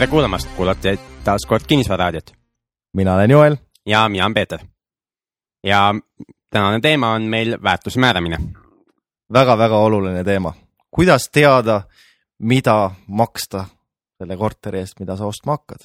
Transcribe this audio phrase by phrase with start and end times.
[0.00, 0.94] tere kuulamast, kuulate
[1.24, 2.32] taas kord Kinnisvararaadiot.
[2.96, 3.56] mina olen Joel.
[3.86, 4.58] ja mina olen Peeter.
[5.64, 5.94] ja
[6.50, 8.60] tänane teema on meil väärtuse määramine väga,.
[9.32, 10.54] väga-väga oluline teema,
[10.90, 11.82] kuidas teada,
[12.38, 13.64] mida maksta
[14.18, 15.84] selle korteri eest, mida sa ostma hakkad?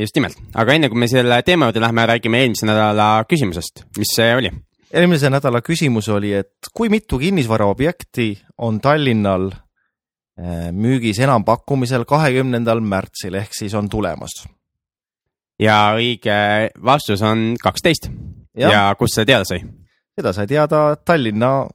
[0.00, 4.16] just nimelt, aga enne kui me selle teema juurde lähme, räägime eelmise nädala küsimusest, mis
[4.16, 4.52] see oli?
[4.92, 9.50] eelmise nädala küsimus oli, et kui mitu kinnisvaraobjekti on Tallinnal
[10.74, 14.32] müügis enampakkumisel kahekümnendal märtsil ehk siis on tulemas.
[15.62, 18.08] ja õige vastus on kaksteist.
[18.58, 19.60] ja kust see teada sai?
[20.18, 21.68] seda sai teada Tallinna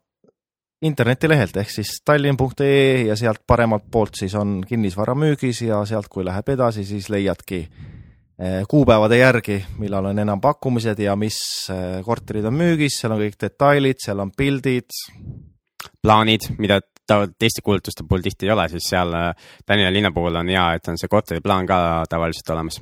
[0.81, 6.25] internetilehelt ehk siis tallinn.ee ja sealt paremalt poolt siis on kinnisvara müügis ja sealt, kui
[6.27, 7.63] läheb edasi, siis leiadki
[8.39, 11.35] Eh, kuupäevade järgi, millal on enampakkumised ja mis
[11.73, 14.95] eh, korterid on müügis, seal on kõik detailid, seal on pildid.
[15.99, 16.77] plaanid, mida
[17.39, 20.89] teiste kuulutuste puhul tihti ei ole, siis seal eh, Tallinna linna puhul on hea, et
[20.91, 21.79] on see korteriplaan ka
[22.09, 22.81] tavaliselt olemas.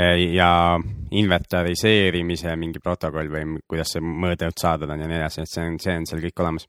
[0.00, 0.78] ja
[1.10, 5.74] inventariseerimise mingi protokoll või kuidas see mõõdetud saadud on ja nii edasi, et see on,
[5.82, 6.64] see on seal kõik olemas.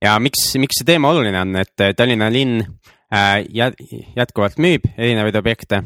[0.00, 2.62] ja miks, miks see teema oluline on, et Tallinna linn
[4.14, 5.82] jätkuvalt müüb erinevaid objekte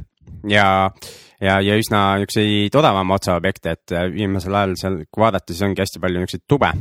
[0.47, 1.09] ja äh,
[1.41, 5.65] ja, ja üsna niisuguseid odavama otsa objekte, et äh, viimasel ajal seal, kui vaadata, siis
[5.67, 6.73] ongi hästi palju niisuguseid tube.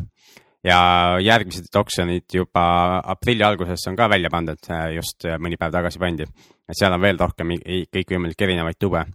[0.68, 0.80] Ja
[1.23, 2.68] järgmised oksjonid juba
[3.14, 6.28] aprilli alguses on ka välja pandud, äh, just äh, mõni päev tagasi pandi.
[6.68, 7.54] et seal on veel rohkem
[7.94, 9.06] kõikvõimalikke erinevaid tube.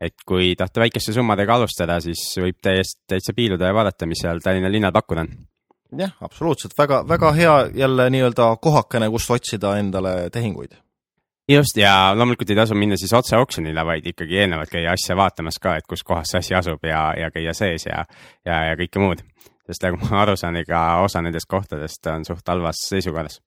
[0.00, 4.42] et kui tahta väikeste summadega alustada, siis võib täiesti, täitsa piiluda ja vaadata, mis seal
[4.44, 5.30] Tallinna linnal pakkuda on
[5.98, 10.76] jah, absoluutselt väga, väga hea jälle nii-öelda kohakene, kust otsida endale tehinguid
[11.48, 15.60] just ja loomulikult ei tasu minna siis otse oksjonile, vaid ikkagi eelnevalt käia asja vaatamas
[15.62, 18.04] ka, et kus kohas see asi asub ja, ja käia sees ja,
[18.44, 19.22] ja, ja kõike muud.
[19.66, 23.40] Sest nagu ma aru saan, ega osa nendest kohtadest on suht halvas seisukorras.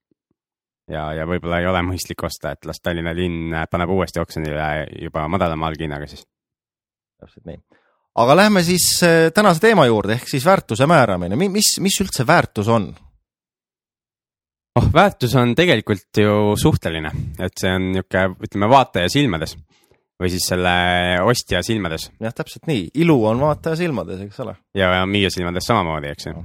[0.89, 5.27] ja, ja võib-olla ei ole mõistlik osta, et las Tallinna linn paneb uuesti oksjonile juba
[5.27, 6.25] madalama alghinnaga siis.
[7.19, 7.59] täpselt nii.
[8.23, 12.67] aga lähme siis äh, tänase teema juurde ehk siis väärtuse määramine, mis, mis üldse väärtus
[12.67, 12.91] on?
[14.75, 19.55] oh, väärtus on tegelikult ju suhteline, et see on niisugune, ütleme vaataja silmades
[20.19, 20.71] või siis selle
[21.23, 22.09] ostja silmades.
[22.19, 24.55] jah, täpselt nii, ilu on vaataja silmades, eks ole.
[24.75, 26.43] ja, ja müüja silmades samamoodi, eks ju.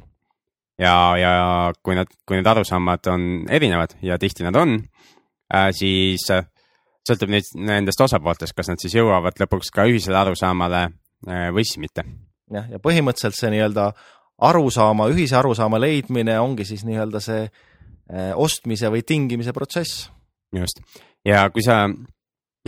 [0.83, 1.35] ja, ja
[1.83, 6.47] kui nad, kui need arusaamad on erinevad ja tihti nad on äh,, siis äh,
[7.07, 11.83] sõltub neid, nendest osapooltest, kas nad siis jõuavad lõpuks ka ühisele arusaamale äh, või siis
[11.83, 12.07] mitte.
[12.55, 13.91] jah, ja põhimõtteliselt see nii-öelda
[14.45, 17.47] arusaama, ühise arusaama leidmine ongi siis nii-öelda see
[18.37, 20.11] ostmise või tingimise protsess.
[20.53, 20.83] just
[21.25, 21.87] ja kui sa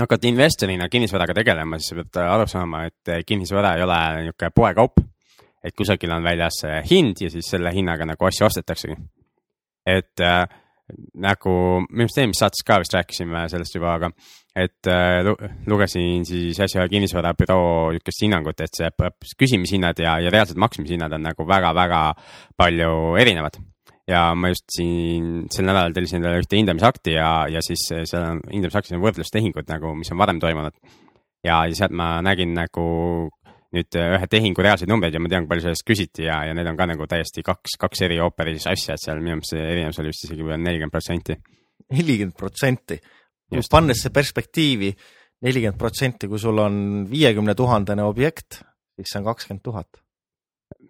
[0.05, 5.05] hakkad investorina kinnisvaraga tegelema, siis pead aru saama, et kinnisvara ei ole niisugune poekaup.
[5.67, 8.97] et kusagil on väljas hind ja siis selle hinnaga nagu asju ostetaksegi.
[9.87, 10.45] et äh,
[11.19, 11.53] nagu
[11.91, 14.11] minu arust eelmises saates ka vist rääkisime sellest juba, aga
[14.57, 15.27] et äh,
[15.67, 18.91] lugesin siis äsja kinnisvarabüroo niisugust hinnangut, et see
[19.39, 22.03] küsimishinnad ja, ja reaalsed maksmishinnad on nagu väga-väga
[22.57, 23.59] palju erinevad
[24.07, 28.45] ja ma just siin sel nädalal tellisin endale ühte hindamisakti ja, ja siis seal on
[28.53, 30.77] hindamisaktis on võrdlustehingud nagu, mis on varem toimunud.
[31.45, 32.87] ja, ja sealt ma nägin nagu
[33.75, 36.71] nüüd ühe tehingu reaalseid numbreid ja ma tean, kui palju sellest küsiti ja, ja need
[36.71, 40.01] on ka nagu täiesti kaks, kaks eri ooperis asja, et seal minu meelest see erinevus
[40.03, 41.37] oli vist isegi nelikümmend protsenti.
[41.97, 43.01] nelikümmend protsenti,
[43.73, 44.93] pannes see perspektiivi,
[45.47, 46.79] nelikümmend protsenti, kui sul on
[47.11, 48.63] viiekümne tuhandene objekt,
[48.97, 50.01] siis see on kakskümmend tuhat.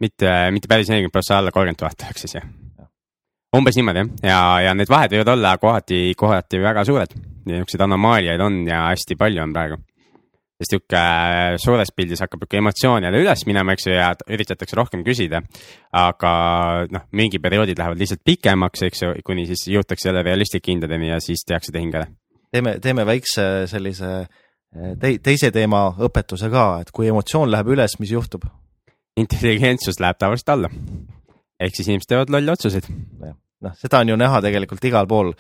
[0.05, 2.66] mitte, mitte päris nelikümmend prossa alla kolmkümmend tuhat ehk siis jah
[3.55, 7.13] umbes niimoodi jah, ja, ja need vahed võivad olla kohati, kohati väga suured.
[7.47, 9.79] niisuguseid anomaaliaid on ja hästi palju on praegu.
[10.57, 14.77] sest niisugune äh, suures pildis hakkab niisugune emotsioon jälle üles minema, eks ju, ja üritatakse
[14.77, 15.43] rohkem küsida.
[15.93, 16.33] aga
[16.91, 21.45] noh, mingi perioodid lähevad lihtsalt pikemaks, eks ju, kuni siis jõutakse jälle realisthindadeni ja siis
[21.47, 22.07] tehakse tehing ära.
[22.53, 28.01] teeme, teeme väikse sellise äh, te, teise teema õpetuse ka, et kui emotsioon läheb üles,
[28.01, 28.49] mis juhtub?
[29.17, 30.69] intelligentsus läheb tavaliselt alla
[31.61, 32.89] ehk siis inimesed teevad lolle otsuseid.
[33.65, 35.33] Noh, seda on ju näha tegelikult igal pool.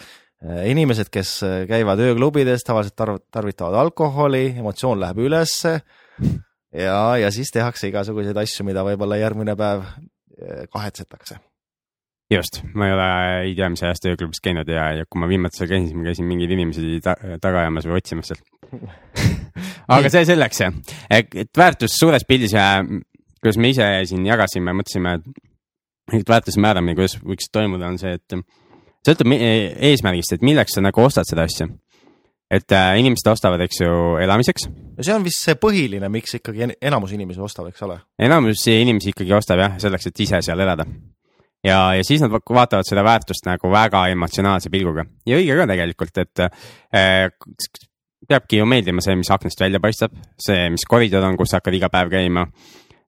[0.44, 5.78] Äh, inimesed, kes äh, käivad ööklubides, tavaliselt tarv-, tarvitavad alkoholi, emotsioon läheb ülesse.
[6.76, 11.38] Ja, ja siis tehakse igasuguseid asju, mida võib-olla järgmine päev äh, kahetsetakse.
[12.32, 13.08] Just, ma ei ole
[13.46, 16.08] ei tea mis ajast ööklubis käinud ja, ja kui ma viimati seal käisin, siis ma
[16.08, 18.42] käisin mingeid inimesi ta, taga ajamas või otsimas sealt.
[19.96, 20.64] Aga see selleks,
[21.14, 25.45] et väärtus suures pildis ja kuidas me ise siin jagasime, mõtlesime, et
[26.14, 28.37] et väärtuse määramine, kuidas võiks toimuda, on see, et
[29.06, 31.69] sõltub eesmärgist, et milleks sa nagu ostad seda asja.
[32.47, 33.91] et äh, inimesed ostavad, eks ju,
[34.23, 34.69] elamiseks.
[34.70, 37.99] no see on vist see põhiline, miks ikkagi enamus inimesi ostab, eks ole?
[38.23, 40.87] enamus inimesi ikkagi ostab jah, selleks, et ise seal elada.
[41.67, 46.23] ja, ja siis nad vaatavad seda väärtust nagu väga emotsionaalse pilguga ja õige ka tegelikult,
[46.23, 47.31] et äh,
[48.29, 51.79] peabki ju meeldima see, mis aknast välja paistab, see, mis koridor on, kus sa hakkad
[51.79, 52.47] iga päev käima.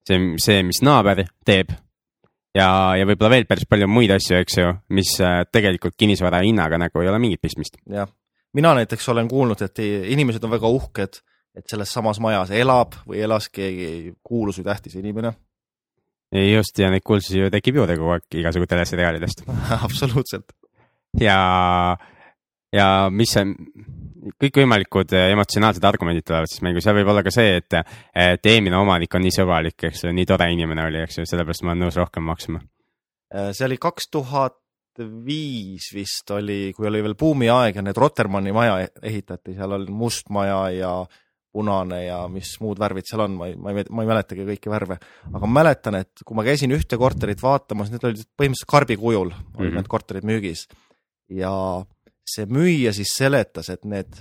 [0.07, 1.75] see, see, mis naaber teeb
[2.59, 2.69] ja,
[2.99, 7.03] ja võib-olla veel päris palju muid asju, eks ju, mis äh, tegelikult kinnisvara hinnaga nagu
[7.03, 7.79] ei ole mingit pistmist.
[7.91, 8.11] jah,
[8.59, 11.21] mina näiteks olen kuulnud, et inimesed on väga uhked,
[11.59, 15.33] et selles samas majas elab või elas keegi kuulus või tähtis inimene.
[16.33, 19.47] just ja neid kuulsusi ju tekib juurde kogu aeg igasugu teleseriaalidest
[19.87, 20.53] absoluutselt.
[21.21, 21.97] ja,
[22.73, 23.47] ja mis see
[24.41, 27.79] kõikvõimalikud eh, emotsionaalsed argumendid tulevad siis mängu, seal võib olla ka see, et,
[28.15, 31.65] et eelmine omanik on nii sõbralik, eks ju, nii tore inimene oli, eks ju, sellepärast
[31.65, 32.63] ma olen nõus rohkem maksma.
[33.35, 34.59] Äh, see oli kaks tuhat
[34.99, 40.33] viis vist oli, kui oli veel buumiaeg ja need Rotermanni maja ehitati, seal oli must
[40.35, 40.93] maja ja
[41.55, 44.73] punane ja mis muud värvid seal on, ma ei, ma ei, ma ei mäletagi kõiki
[44.73, 44.99] värve,
[45.31, 49.31] aga ma mäletan, et kui ma käisin ühte korterit vaatamas, need olid põhimõtteliselt karbi kujul
[49.31, 49.79] olid mm -hmm.
[49.79, 50.67] need korterid müügis
[51.29, 51.53] ja
[52.35, 54.21] see müüja siis seletas, et need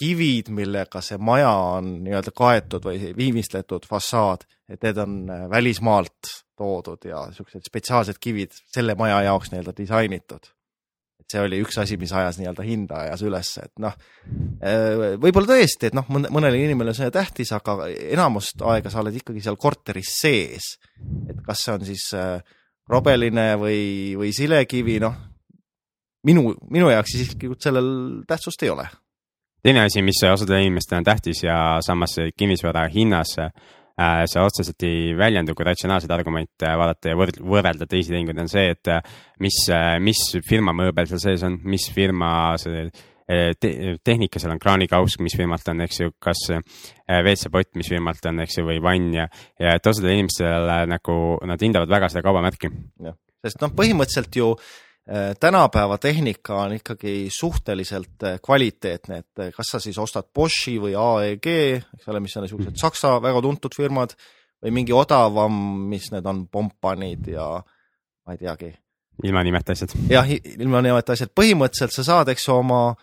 [0.00, 6.30] kivid, millega see maja on nii-öelda kaetud või viimistletud fassaad, et need on äh, välismaalt
[6.60, 10.50] toodud ja niisugused spetsiaalsed kivid selle maja jaoks nii-öelda disainitud.
[11.20, 13.96] et see oli üks asi, mis ajas nii-öelda hinda ajas üles, et noh,
[14.64, 19.44] äh, võib-olla tõesti, et noh, mõnele inimesele see tähtis, aga enamust aega sa oled ikkagi
[19.44, 20.76] seal korteris sees.
[21.28, 22.40] et kas see on siis äh,
[22.90, 23.82] robeline või,
[24.18, 25.29] või silekivi, noh,
[26.26, 27.90] minu, minu jaoks isiklikult sellel
[28.28, 28.86] tähtsust ei ole.
[29.62, 33.52] teine asi, mis osadele inimestele on tähtis ja samas kinnisvara hinnas äh,
[34.24, 38.70] see otseselt ei väljendu, kui ratsionaalseid argumente vaadata ja võrd-, võrrelda teisi tehinguid, on see,
[38.72, 39.00] et äh,
[39.44, 42.90] mis, äh, mis firma mõõbel seal sees on, mis firma see
[43.30, 43.68] te
[44.02, 48.58] tehnika seal on, kraanikausk, mis firmalt on, eks ju, kas WC-pott, mis firmalt on, eks
[48.58, 51.14] ju, või vann ja, ja et osadele inimestele nagu
[51.46, 52.72] nad hindavad väga seda kaubamärki.
[53.06, 53.14] jah,
[53.46, 54.89] sest noh, põhimõtteliselt ju Äh,
[55.40, 60.92] tänapäeva tehnika on ikkagi suhteliselt äh, kvaliteetne, et äh, kas sa siis ostad Boschi või
[60.94, 61.46] AEG,
[61.96, 64.14] eks ole, mis on niisugused Saksa väga tuntud firmad
[64.62, 65.56] või mingi odavam,
[65.90, 68.70] mis need on, Pompanid ja ma ei teagi.
[69.24, 69.96] ilma nimeta asjad.
[70.10, 72.94] jah, ilma nimeta asjad, põhimõtteliselt sa saad, eks ju, oma,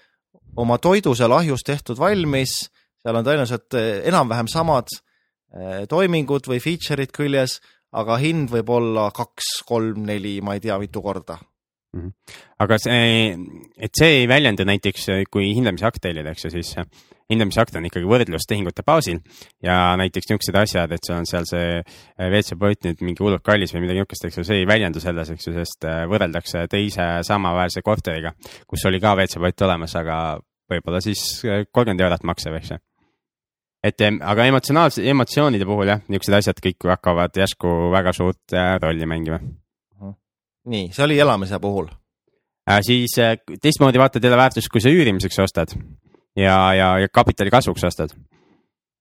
[0.55, 2.69] oma toidu seal ahjus tehtud valmis,
[3.03, 3.75] seal on tõenäoliselt
[4.07, 4.95] enam-vähem samad
[5.89, 7.59] toimingud või feature'id küljes,
[7.91, 11.56] aga hind võib olla kaks, kolm, neli, ma ei tea, mitu korda Mhm.
[12.63, 13.35] Aga see,
[13.77, 16.73] et see ei väljendu näiteks, kui hindamisakt tellida, eks ju, siis
[17.31, 19.19] hindamisakt on ikkagi võrdlustehingute baasil
[19.63, 21.81] ja näiteks niisugused asjad, et see on seal see
[22.29, 25.49] WC-pott nüüd mingi hullult kallis või midagi niisugust, eks ju, see ei väljendu selles, eks
[25.49, 28.33] ju, sest äh, võrreldakse teise samaväärse korteriga,
[28.67, 30.17] kus oli ka WC-pott olemas, aga
[30.71, 32.81] võib-olla siis äh, kolmkümmend eurot maksev, eks ju.
[33.87, 39.37] Et aga emotsionaalse, emotsioonide puhul jah, niisugused asjad kõik hakkavad järsku väga suurt rolli mängima
[40.67, 41.87] nii, see oli elamise puhul
[42.69, 42.81] äh,.
[42.81, 45.73] siis äh, teistmoodi vaatad jälle väärtust, kui sa üürimiseks ostad
[46.37, 48.13] ja, ja, ja kapitali kasvuks ostad.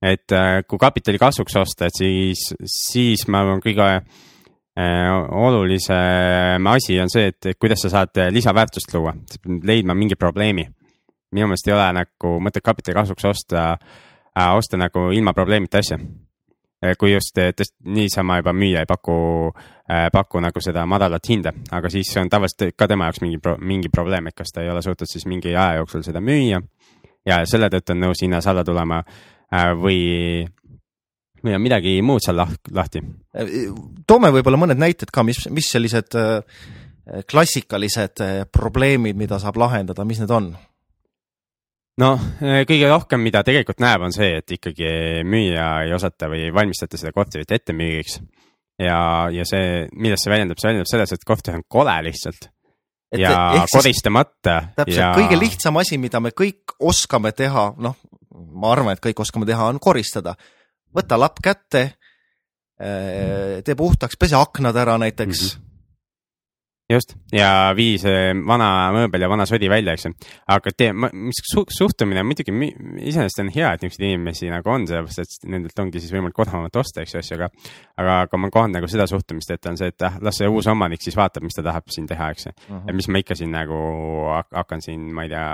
[0.01, 5.11] et äh, kui kapitali kasvuks ostad, siis, siis ma arvan, kõige äh,
[5.47, 9.15] olulisem asi on see, et kuidas sa saad lisaväärtust luua,
[9.63, 10.69] leidma mingi probleemi.
[11.31, 15.99] minu meelest ei ole nagu mõtet kapitali kasvuks osta äh,, osta nagu ilma probleemita asja
[16.97, 17.39] kui just
[17.85, 19.17] niisama juba müüja ei paku,
[19.89, 23.89] eh, paku nagu seda madalat hinda, aga siis on tavaliselt ka tema jaoks mingi, mingi
[23.89, 26.61] probleem, et kas ta ei ole suutnud siis mingi aja jooksul seda müüa.
[27.25, 29.01] ja selle tõttu on nõus hinnas alla tulema
[29.81, 30.45] või,
[31.43, 33.01] või on midagi muud seal lahti.
[34.07, 36.15] toome võib-olla mõned näited ka, mis, mis sellised
[37.31, 40.53] klassikalised probleemid, mida saab lahendada, mis need on?
[42.01, 46.53] Noh, kõige rohkem, mida tegelikult näeb, on see, et ikkagi müüja ei osata või ei
[46.55, 48.19] valmistata seda korterit ette müügiks.
[48.81, 48.99] ja,
[49.33, 52.49] ja see, millest see väljendab, see väljendab selles, et korter on kole lihtsalt.
[53.17, 54.59] ja koristamata.
[54.75, 57.95] täpselt ja..., kõige lihtsam asi, mida me kõik oskame teha, noh,
[58.53, 60.35] ma arvan, et kõik oskame teha, on koristada.
[60.93, 61.83] võta lapp kätte,
[62.79, 65.47] eh, tee puhtaks, pese aknad ära näiteks mm.
[65.47, 65.66] -hmm
[66.89, 70.11] just ja vii see vana mööbel ja vana sodi välja, eks ju.
[70.53, 75.23] aga tee, mis su, suhtumine muidugi iseenesest on hea, et niisuguseid inimesi nagu on, sellepärast
[75.23, 77.49] et nendelt ongi siis võimalik odavamalt osta, eks ju, asju, aga.
[77.99, 80.69] aga, aga ma kohan nagu seda suhtumist, et on see, et ah, las see uus
[80.71, 82.63] omanik siis vaatab, mis ta tahab siin teha, eks ju uh.
[82.69, 82.81] -huh.
[82.87, 83.81] et mis ma ikka siin nagu
[84.55, 85.47] hakkan siin, ma ei tea,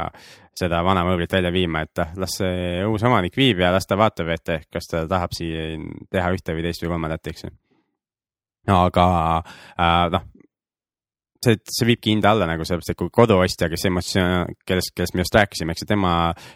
[0.53, 3.97] seda vana mööblit välja viima, et ah, las see uus omanik viib ja las ta
[3.97, 7.55] vaatab, et kas ta tahab siin teha ühte või teist või kolmandat, eks ju
[8.71, 9.05] aga
[9.75, 10.21] äh, noh,
[11.43, 15.25] see, see viibki hinda alla nagu sellepärast, et kui koduostja, kes emotsioon, kellest, kellest me
[15.25, 16.13] just rääkisime, eks ju, tema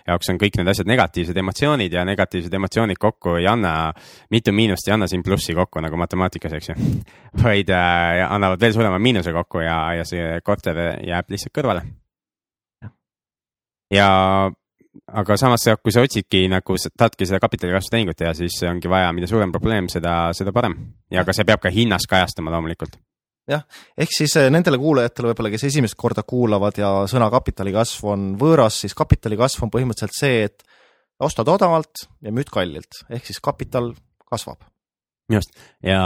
[0.08, 3.74] jaoks on kõik need asjad negatiivsed emotsioonid ja negatiivsed emotsioonid kokku ei anna,
[4.34, 6.78] mitu miinust ei anna siin plussi kokku nagu matemaatikas, eks ju.
[7.46, 11.84] vaid äh, annavad veel suurema miinuse kokku ja, ja see korter jääb lihtsalt kõrvale.
[13.94, 14.08] ja
[15.08, 19.12] aga samas, kui sa otsidki nagu, tahadki seda kapitali kasvu tehingut teha, siis ongi vaja,
[19.16, 20.76] mida suurem probleem, seda, seda parem.
[21.12, 22.98] ja aga see peab ka hinnas kajastama loomulikult
[23.52, 23.66] jah,
[23.98, 28.32] ehk siis eh, nendele kuulajatele võib-olla, kes esimest korda kuulavad ja sõna kapitali kasv on
[28.40, 30.66] võõras, siis kapitali kasv on põhimõtteliselt see, et
[31.24, 33.94] ostad odavalt ja müüd kallilt, ehk siis kapital
[34.28, 34.60] kasvab.
[35.32, 36.00] just, ja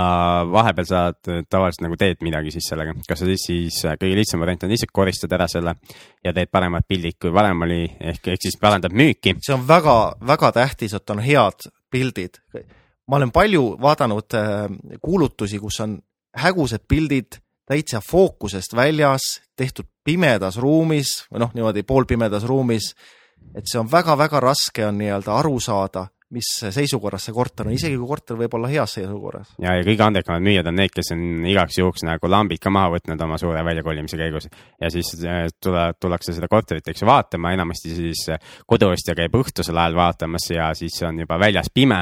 [0.50, 4.66] vahepeal sa tavaliselt nagu teed midagi siis sellega, kas sa siis, siis kõige lihtsam variant
[4.66, 5.76] on lihtsalt koristad ära selle
[6.26, 9.36] ja teed paremad pildid, kui varem oli, ehk, ehk siis parandad müüki.
[9.42, 12.40] see on väga-väga tähtis, et on head pildid.
[13.10, 16.00] ma olen palju vaadanud eh, kuulutusi, kus on
[16.38, 22.94] hägused pildid täitsa fookusest väljas, tehtud pimedas ruumis või noh, niimoodi poolpimedas ruumis.
[23.56, 27.98] et see on väga-väga raske on nii-öelda aru saada, mis seisukorras see korter on, isegi
[28.00, 29.54] kui korter võib olla heas seisukorras.
[29.62, 32.94] ja, ja kõige andekamad müüjad on need, kes on igaks juhuks nagu lambid ka maha
[32.96, 37.54] võtnud oma suure väljakolimise käigus ja siis äh, tule, tullakse seda korterit, eks ju, vaatama,
[37.58, 42.02] enamasti siis äh, koduostja käib õhtusel ajal vaatamas ja siis on juba väljas pime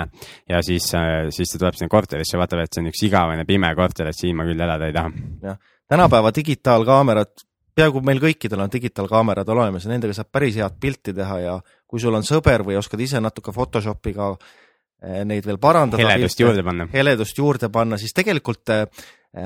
[0.50, 3.74] ja siis, äh, siis ta tuleb sinna korterisse, vaatab, et see on üks igavene pime
[3.78, 5.14] korter, et siin ma küll elada ei taha.
[5.44, 7.49] jah, tänapäeva digitaalkaamerad
[7.80, 11.56] peaaegu meil kõikidel on digitaalkaamerad olemas ja nendega saab päris head pilti teha ja
[11.88, 16.04] kui sul on sõber või oskad ise natuke Photoshopiga eh, neid veel parandada.
[16.04, 16.90] heledust juurde panna.
[16.94, 18.86] heledust juurde panna, siis tegelikult eh,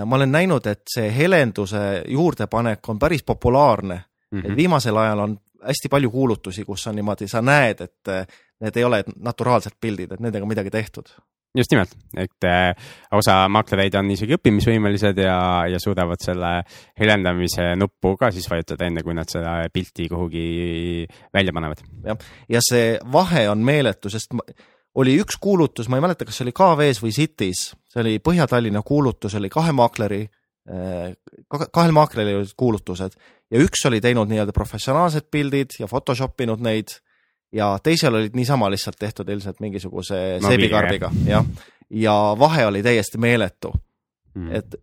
[0.06, 4.40] ma olen näinud, et see helenduse juurdepanek on päris populaarne mm.
[4.40, 4.52] -hmm.
[4.52, 8.26] et viimasel ajal on hästi palju kuulutusi, kus on niimoodi, sa näed, et eh,
[8.62, 11.14] need ei ole naturaalsed pildid, et nendega midagi tehtud
[11.58, 12.74] just nimelt, et äh,
[13.14, 15.38] osa maklereid on isegi õppimisvõimelised ja,
[15.70, 16.54] ja suudavad selle
[17.00, 20.46] helendamise nuppu ka siis vajutada, enne kui nad seda pilti kuhugi
[21.34, 21.84] välja panevad.
[22.06, 24.34] jah, ja see vahe on meeletu, sest
[25.00, 28.84] oli üks kuulutus, ma ei mäleta, kas see oli KV-s või City's, see oli Põhja-Tallinna
[28.86, 30.24] kuulutus, oli kahe maakleri
[30.70, 31.14] äh,
[31.50, 33.18] kahel maakleril olid kuulutused.
[33.54, 36.96] Ja üks oli teinud nii-öelda professionaalsed pildid ja Photoshop inud neid
[37.54, 41.46] ja teisel olid niisama lihtsalt tehtud ilmselt mingisuguse no, seebikarbiga, jah.
[41.90, 43.74] ja vahe oli täiesti meeletu
[44.36, 44.56] mm..
[44.56, 44.78] et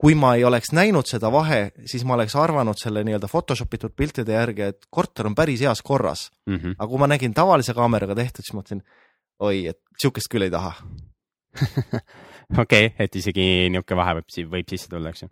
[0.00, 3.92] kui ma ei oleks näinud seda vahe, siis ma oleks arvanud selle nii-öelda Photoshop itud
[3.96, 6.56] piltide järgi, et korter on päris heas korras mm.
[6.56, 6.74] -hmm.
[6.78, 8.82] aga kui ma nägin tavalise kaameraga tehtud, siis mõtlesin,
[9.38, 10.72] oi, et sihukest küll ei taha
[12.62, 15.30] okei okay,, et isegi niisugune vahe võib, võib sisse tulla, eks ju.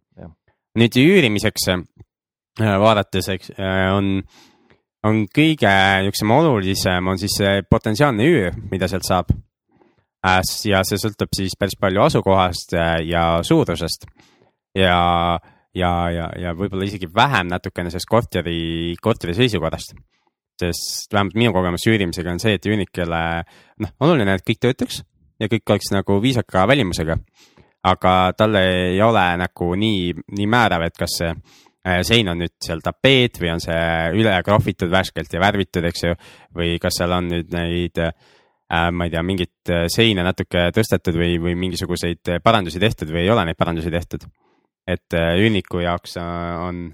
[0.79, 1.83] nüüd üürimiseks äh,
[2.85, 4.23] vaadates, eks äh, on
[5.07, 5.71] on kõige
[6.03, 9.31] niisugusem olulisem on siis see potentsiaalne üür, mida sealt saab.
[10.27, 14.09] Äh, ja see sõltub siis päris palju asukohast äh, ja suurusest
[14.75, 15.39] ja,
[15.75, 19.95] ja, ja, ja võib-olla isegi vähem natukene sellest korteri, korteri seisukorrast.
[20.59, 23.21] sest vähemalt minu kogemus üürimisega on see, et üürnikele
[23.79, 25.05] noh, oluline, et kõik töötaks
[25.39, 27.17] ja kõik oleks nagu viisaka välimusega.
[27.87, 31.31] aga tal ei ole nagu nii, nii määrav, et kas see
[32.07, 33.79] sein on nüüd seal tapeet või on see
[34.19, 36.17] üle krohvitud värskelt ja värvitud, eks ju.
[36.57, 38.13] või kas seal on nüüd neid äh,,
[38.93, 43.33] ma ei tea, mingit äh, seina natuke tõstetud või, või mingisuguseid parandusi tehtud või ei
[43.35, 44.29] ole neid parandusi tehtud.
[44.89, 46.87] et äh, üürniku jaoks on,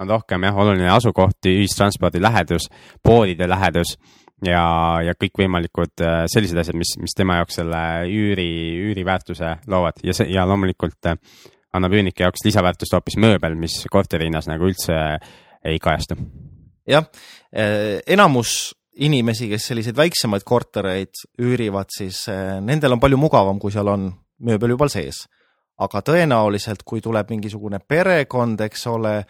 [0.00, 2.70] on rohkem jah, oluline asukoht, ühistranspordi lähedus,
[3.02, 3.96] poodide lähedus
[4.44, 4.62] ja,
[5.04, 8.48] ja kõikvõimalikud sellised asjad, mis, mis tema jaoks selle üüri,
[8.88, 11.20] üüriväärtuse loovad ja see ja loomulikult äh,
[11.74, 14.96] annab üürnike jaoks lisaväärtust hoopis mööbel, mis korteri hinnas nagu üldse
[15.66, 16.16] ei kajastu.
[16.86, 17.06] jah,
[17.52, 23.74] eh, enamus inimesi, kes selliseid väiksemaid kortereid üürivad, siis eh, nendel on palju mugavam, kui
[23.74, 25.26] seal on mööbel juba sees.
[25.76, 29.26] aga tõenäoliselt, kui tuleb mingisugune perekond, eks ole,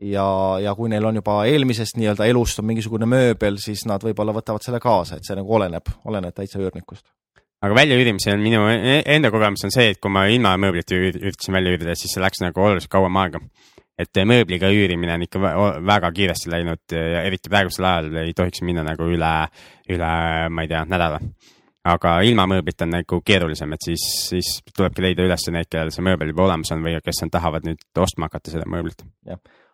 [0.00, 0.24] ja,
[0.64, 4.64] ja kui neil on juba eelmisest nii-öelda elust on mingisugune mööbel, siis nad võib-olla võtavad
[4.64, 7.04] selle kaasa, et see nagu oleneb, oleneb täitsa üürnikust
[7.62, 11.76] aga väljaüürimisel minu e-, enda kogemus on see, et kui ma ilma mööblit üritasin välja
[11.76, 13.42] üürida, siis see läks nagu oluliselt kauem aega.
[14.02, 15.38] et mööbliga üürimine on ikka
[15.86, 19.32] väga kiiresti läinud ja eriti praegusel ajal ei tohiks minna nagu üle,
[19.92, 20.12] üle,
[20.50, 21.20] ma ei tea, nädala.
[21.92, 26.06] aga ilma mööblita on nagu keerulisem, et siis, siis tulebki leida üles need, kellel see
[26.06, 29.04] mööbel juba olemas on või kes on, tahavad nüüd ostma hakata seda mööblit.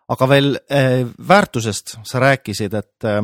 [0.09, 3.23] aga veel äh, väärtusest sa rääkisid, et äh,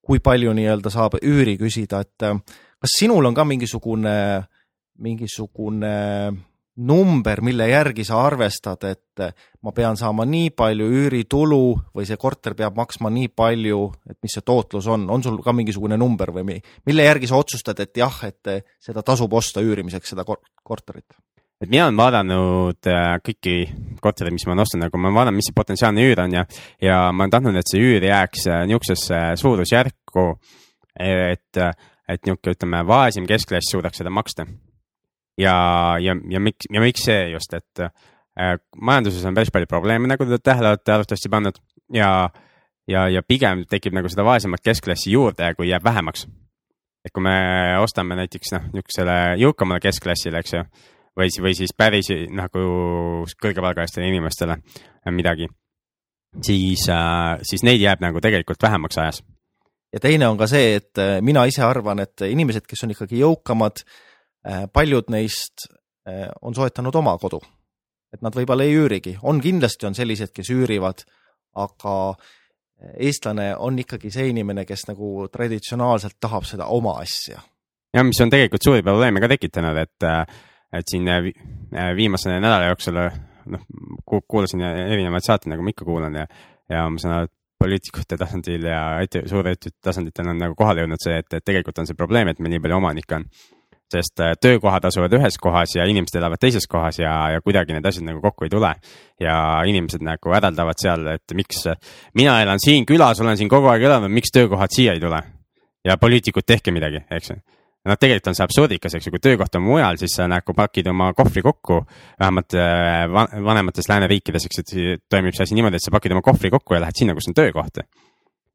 [0.00, 2.38] kui palju nii-öelda saab üüri küsida, et äh,
[2.82, 4.16] kas sinul on ka mingisugune,
[5.02, 5.94] mingisugune
[6.76, 9.22] number, mille järgi sa arvestad, et
[9.64, 11.60] ma pean saama nii palju üüritulu
[11.96, 13.80] või see korter peab maksma nii palju,
[14.10, 17.80] et mis see tootlus on, on sul ka mingisugune number või mille järgi sa otsustad,
[17.80, 18.52] et jah, et
[18.82, 21.16] seda tasub osta üürimiseks, seda korterit?
[21.56, 23.56] et mina olen vaadanud äh, kõiki
[24.04, 26.42] kortereid, mis ma olen ostnud, nagu ma vaatan, mis see potentsiaalne üür on ja,
[26.84, 30.26] ja ma olen tahtnud, et see üür jääks äh, niisugusesse suurusjärku,
[31.00, 31.60] et
[32.08, 34.46] et niisugune, ütleme, vaesem keskklass suudaks seda maksta.
[35.38, 35.54] ja,
[36.00, 40.24] ja, ja miks, ja miks see just, et äh, majanduses on päris palju probleeme, nagu
[40.24, 41.60] te tähele olete arvatavasti pannud
[41.92, 42.30] ja,
[42.88, 46.26] ja, ja pigem tekib nagu seda vaesemat keskklassi juurde, kui jääb vähemaks.
[47.06, 50.64] et kui me ostame näiteks noh, niisugusele jõukamale keskklassile, eks ju,
[51.18, 52.64] või, või siis päris nagu
[53.42, 54.56] kõrgepalgalistele inimestele
[55.14, 55.46] midagi,
[56.42, 59.22] siis äh,, siis neid jääb nagu tegelikult vähemaks ajas
[59.96, 63.22] ja teine on ka see, et äh, mina ise arvan, et inimesed, kes on ikkagi
[63.22, 63.82] jõukamad,
[64.46, 67.40] äh, paljud neist äh, on soetanud oma kodu.
[68.14, 71.02] et nad võib-olla ei üürigi, on kindlasti on sellised, kes üürivad,
[71.58, 71.94] aga
[73.02, 77.40] eestlane on ikkagi see inimene, kes nagu traditsionaalselt tahab seda oma asja.
[77.92, 80.06] ja mis on tegelikult suuri probleeme ka tekitanud, et,
[80.72, 81.10] et siin
[81.98, 83.66] viimase nädala jooksul noh,
[84.06, 86.28] kuulasin erinevaid saateid, nagu ma ikka kuulan ja,
[86.72, 91.20] ja ma saan aru, et poliitikute tasandil ja suurettevõtete tasanditel on nagu kohale jõudnud see,
[91.22, 93.28] et, et tegelikult on see probleem, et meil nii palju omanikke on.
[93.92, 97.86] sest äh, töökohad asuvad ühes kohas ja inimesed elavad teises kohas ja, ja kuidagi need
[97.86, 98.74] asjad nagu kokku ei tule.
[99.20, 101.64] ja inimesed nagu hädaldavad seal, et miks
[102.14, 105.22] mina elan siin külas, olen siin kogu aeg elanud, miks töökohad siia ei tule?
[105.84, 107.40] ja poliitikud, tehke midagi, eks ju
[107.86, 110.88] noh, tegelikult on see absurdikas, eks ju, kui töökoht on mujal, siis sa nagu pakid
[110.90, 111.80] oma kohvri kokku.
[112.20, 113.04] vähemalt äh,
[113.44, 116.82] vanemates lääneriikides, eks, et toimib see asi niimoodi, et sa pakid oma kohvri kokku ja
[116.84, 117.84] lähed sinna, kus on töökoht.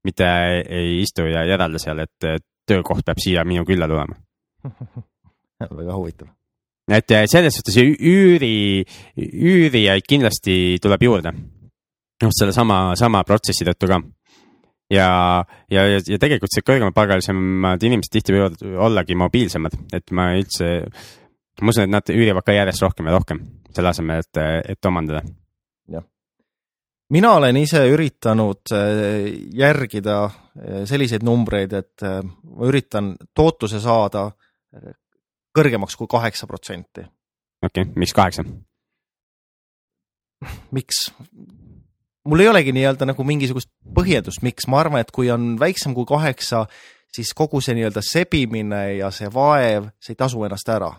[0.03, 0.27] mitte
[0.65, 2.29] ei istu ja järelda seal, et
[2.67, 4.15] töökoht peab siia minu külla tulema
[5.81, 6.31] väga huvitav.
[6.89, 8.83] et selles suhtes üüri,
[9.17, 11.33] üürijaid kindlasti tuleb juurde.
[12.21, 14.01] noh, sellesama, sama protsessi tõttu ka
[14.91, 15.09] ja,
[15.71, 20.71] ja, ja, ja tegelikult see kõrgemapalgalisemad inimesed tihti võivad ollagi mobiilsemad, et ma üldse,
[21.61, 24.41] ma usun, et nad üürivad ka järjest rohkem ja rohkem, selle asemel, et,
[24.75, 25.23] et omandada.
[25.91, 26.05] jah,
[27.15, 34.29] mina olen ise üritanud äh, järgida äh, selliseid numbreid, et äh, ma üritan tootluse saada
[35.55, 37.07] kõrgemaks kui kaheksa protsenti.
[37.63, 38.45] okei okay,, miks kaheksa?
[40.71, 41.05] miks?
[42.25, 46.05] Mul ei olegi nii-öelda nagu mingisugust põhjendust, miks, ma arvan, et kui on väiksem kui
[46.09, 46.65] kaheksa,
[47.11, 50.91] siis kogu see nii-öelda sebimine ja see vaev, see ei tasu ennast ära.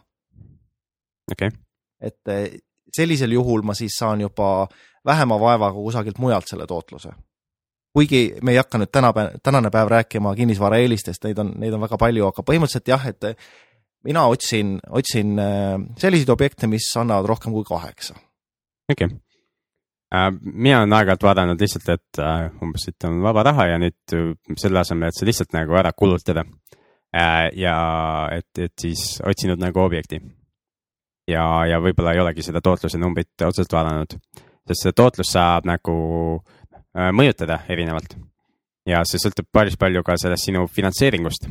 [1.32, 1.58] okei okay..
[2.00, 2.58] et eh,
[2.92, 4.66] sellisel juhul ma siis saan juba
[5.06, 7.12] vähema vaevaga kusagilt mujalt selle tootluse.
[7.92, 11.98] kuigi me ei hakka nüüd tänapäev, tänane päev rääkima kinnisvaraeelistest, neid on, neid on väga
[11.98, 13.36] palju, aga põhimõtteliselt jah, et
[14.04, 18.18] mina otsin, otsin eh, selliseid objekte, mis annavad rohkem kui kaheksa.
[18.90, 19.31] okei okay
[20.42, 24.32] mina olen aeg-ajalt vaadanud lihtsalt, et äh, umbes, et on vaba raha ja nüüd äh,
[24.60, 26.44] selle asemel, et see lihtsalt nagu ära kulutada.
[27.12, 27.76] ja
[28.32, 30.20] et, et siis otsinud nagu objekti.
[31.28, 34.16] ja, ja võib-olla ei olegi seda tootluse numbrit otseselt vaadanud,
[34.68, 35.94] sest seda tootlust saab nagu
[37.12, 38.16] mõjutada erinevalt.
[38.86, 41.48] ja see sõltub päris palju ka sellest sinu finantseeringust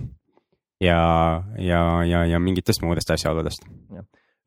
[0.81, 3.65] ja, ja, ja, ja mingitest muudest asjaoludest.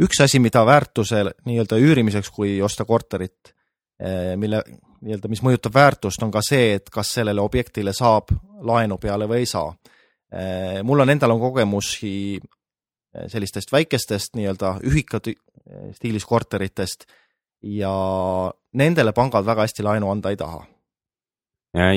[0.02, 3.54] üks asi, mida väärtuse nii-öelda üürimiseks, kui osta korterit
[4.36, 4.58] mille
[5.04, 8.32] nii-öelda, mis mõjutab väärtust, on ka see, et kas sellele objektile saab
[8.64, 9.72] laenu peale või ei saa.
[10.34, 15.20] Eh, mul on endal on kogemusi eh, sellistest väikestest nii-öelda ühika
[15.94, 17.06] stiilis korteritest
[17.64, 17.92] ja
[18.76, 20.64] nendele pangad väga hästi laenu anda ei taha.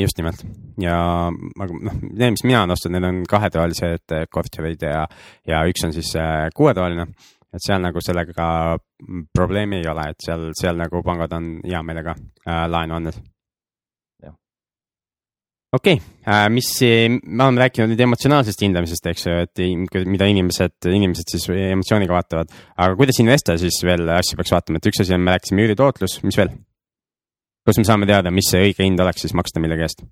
[0.02, 0.40] just nimelt
[0.82, 5.04] ja aga noh, need, mis mina olen ostnud, need on kahetoalised korterid ja,
[5.46, 6.14] ja üks on siis
[6.56, 7.06] kuuetoaline
[7.58, 8.50] et seal nagu sellega
[9.36, 13.18] probleemi ei ole, et seal, seal nagu pangad on hea meelega äh, laenu andnud.
[15.78, 16.04] okei okay.
[16.24, 16.70] äh,, mis,
[17.24, 22.54] me oleme rääkinud nüüd emotsionaalsest hindamisest, eks ju, et mida inimesed, inimesed siis emotsiooniga vaatavad,
[22.78, 26.22] aga kuidas investor siis veel asju peaks vaatama, et üks asi on, me rääkisime üüritootlus,
[26.24, 26.56] mis veel?
[27.68, 30.08] kus me saame teada, mis see õige hind oleks siis maksta millegi eest?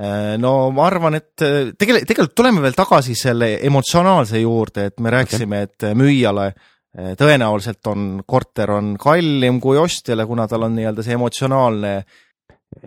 [0.00, 5.02] Äh, no ma arvan, et äh, tegelikult, tegelikult tuleme veel tagasi selle emotsionaalse juurde, et
[5.04, 10.64] me rääkisime okay., et müüjale äh, tõenäoliselt on korter on kallim kui ostjale, kuna tal
[10.64, 11.92] on nii-öelda see emotsionaalne.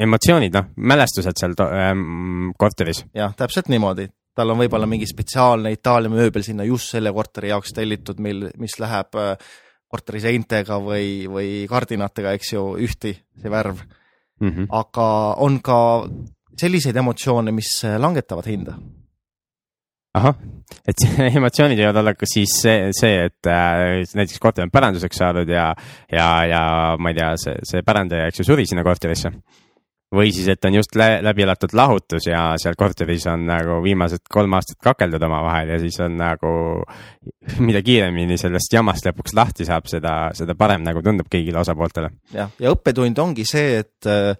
[0.07, 3.03] emotsioonid, noh, mälestused seal ähm, korteris.
[3.13, 7.75] jah, täpselt niimoodi, tal on võib-olla mingi spetsiaalne Itaalia mööbel sinna just selle korteri jaoks
[7.77, 9.13] tellitud, mil, mis läheb
[9.93, 14.49] korteri seintega või, või kardinatega, eks ju, ühti, see värv mm.
[14.49, 14.71] -hmm.
[14.71, 15.09] aga
[15.45, 15.81] on ka
[16.59, 18.75] selliseid emotsioone, mis äh, langetavad hinda.
[20.13, 20.35] ahah,
[20.85, 21.01] et
[21.39, 25.71] emotsioonid võivad olla ka siis see, see, et äh, näiteks korter on päranduseks saadud ja,
[26.11, 26.63] ja, ja
[27.01, 29.31] ma ei tea, see, see pärandaja, eks ju, suri sinna korterisse.
[30.13, 34.21] või siis, et on just lä läbi elatud lahutus ja seal korteris on nagu viimased
[34.29, 36.51] kolm aastat kakeldud omavahel ja siis on nagu,
[37.67, 42.13] mida kiiremini sellest jamast lõpuks lahti saab, seda, seda parem nagu tundub kõigile osapooltele.
[42.37, 44.37] jah, ja õppetund ongi see, et äh,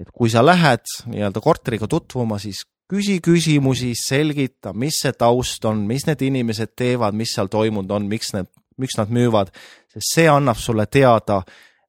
[0.00, 5.84] et kui sa lähed nii-öelda korteriga tutvuma, siis küsi küsimusi, selgita, mis see taust on,
[5.88, 8.48] mis need inimesed teevad, mis seal toimunud on, miks need,
[8.80, 9.52] miks nad müüvad,
[9.92, 11.42] sest see annab sulle teada,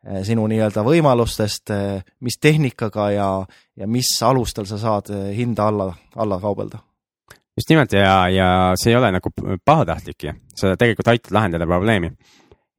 [0.04, 1.74] eh, sinu nii-öelda võimalustest,
[2.26, 3.30] mis tehnikaga ja,
[3.80, 6.82] ja mis alustel sa saad hinda alla, alla kaubelda.
[7.60, 9.32] Just nimelt ja, ja see ei ole nagu
[9.68, 12.14] pahatahtlik ja sa tegelikult aitad lahendada probleemi.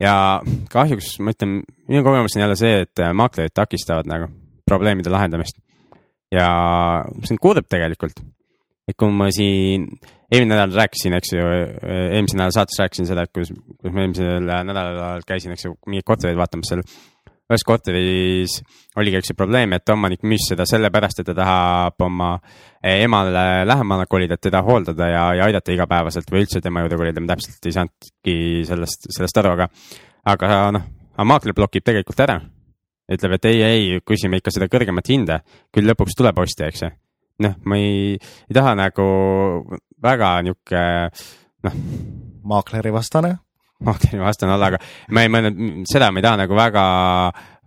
[0.01, 0.41] ja
[0.73, 4.31] kahjuks ma ütlen, minu kogemus on jälle see, et maaklerid takistavad nagu
[4.71, 5.59] probleemide lahendamist.
[6.31, 6.49] ja
[7.05, 8.23] on kurb tegelikult,
[8.89, 9.89] et kui ma siin
[10.31, 11.47] eelmine nädal rääkisin, eks ju,
[12.15, 16.07] eelmise nädala saates rääkisin seda, et kuidas, kuidas ma eelmisel nädalal käisin, eks ju, mingeid
[16.07, 16.85] kortereid vaatamas seal
[17.51, 18.61] ühes korteris
[19.01, 22.37] oligi üks probleem, et omanik müüs seda sellepärast, et ta tahab oma
[22.87, 27.23] emale lähemale kolida, et teda hooldada ja, ja aidata igapäevaselt või üldse tema juurde kolida,
[27.23, 28.37] ma täpselt ei saanudki
[28.69, 29.69] sellest, sellest aru, aga,
[30.31, 30.87] aga noh,
[31.27, 32.39] maakler blokib tegelikult ära.
[33.11, 35.41] Ütleb, et ei, ei, küsime ikka seda kõrgemat hinda,
[35.75, 36.91] küll lõpuks tuleb ostja, eks ju.
[37.47, 38.17] noh, ma ei,
[38.49, 39.07] ei taha nagu
[40.03, 40.83] väga nihuke,
[41.67, 41.79] noh.
[42.51, 43.39] maakleri vastane
[43.81, 44.79] Martini vastane olla, aga
[45.17, 46.85] ma ei mõelnud, seda ma ei taha nagu väga,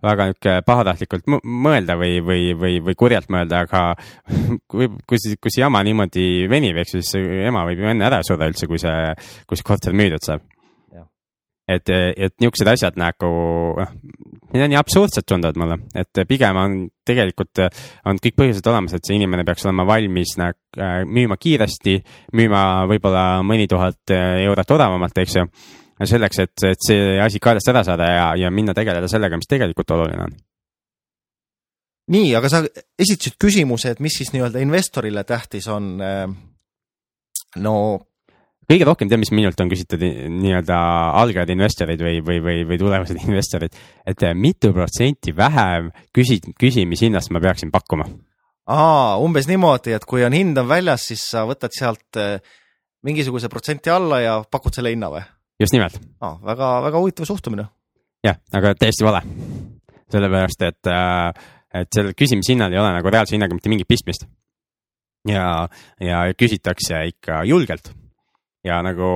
[0.06, 3.82] väga nihuke pahatahtlikult mõelda või, või, või, või kurjalt mõelda, aga
[4.70, 8.46] kui, kui, kui see jama niimoodi venib, eks siis ema võib ju enne ära surra
[8.50, 9.10] üldse, kui see,
[9.48, 10.46] kui see korter müüdud saab.
[11.68, 13.30] Et, et niisugused asjad nagu,
[13.78, 13.94] noh,
[14.52, 17.62] need on nii absurdsed tunduvad mulle, et pigem on tegelikult,
[18.08, 20.60] on kõik põhjused olemas, et see inimene peaks olema valmis nagu,
[21.08, 21.96] müüma kiiresti,
[22.36, 25.48] müüma võib-olla mõni tuhat eurot odavamalt, eks ju
[26.02, 29.94] selleks, et, et see asi kaelast ära saada ja, ja minna tegeleda sellega, mis tegelikult
[29.94, 30.34] oluline on.
[32.14, 32.64] nii, aga sa
[33.00, 35.94] esitasid küsimuse, et mis siis nii-öelda investorile tähtis on.
[36.02, 36.26] Eh,
[37.64, 37.76] no.
[38.68, 40.78] Kõige rohkem tead, mis minult on küsitud nii-öelda
[41.20, 47.32] algajad investorid või, või, või, või tulevased investorid, et eh, mitu protsenti vähem küsi-, küsimishinnast
[47.34, 48.08] ma peaksin pakkuma?
[48.70, 52.38] aa, umbes niimoodi, et kui on hind on väljas, siis sa võtad sealt eh,
[53.04, 55.24] mingisuguse protsenti alla ja pakud selle hinna või?
[55.60, 56.38] just nimelt oh,.
[56.44, 57.68] väga, väga huvitav suhtumine.
[58.24, 59.20] jah, aga täiesti vale.
[60.14, 61.50] sellepärast, et, äh,
[61.82, 64.24] et sellel küsimishinnal ei ole nagu reaalse hinnaga mitte mingit pistmist.
[65.28, 65.68] ja,
[66.00, 67.92] ja küsitakse ikka julgelt
[68.64, 69.12] ja nagu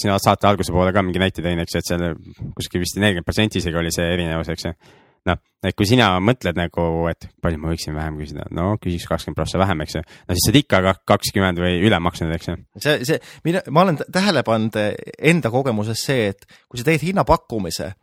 [0.00, 3.26] sina saate alguse poole ka mingi näite tõin, eks ju, et seal kuskil vist nelikümmend
[3.26, 4.74] protsenti isegi oli see erinevus, eks ju
[5.28, 9.38] noh, et kui sina mõtled nagu, et palju ma võiksin vähem küsida, no küsiks kakskümmend
[9.38, 10.02] prossa vähem, eks ju.
[10.04, 12.56] no siis sa oled ikka kakskümmend või üle maksnud, eks ju.
[12.76, 17.94] see, see, mina, ma olen tähele pannud enda kogemuses see, et kui sa teed hinnapakkumise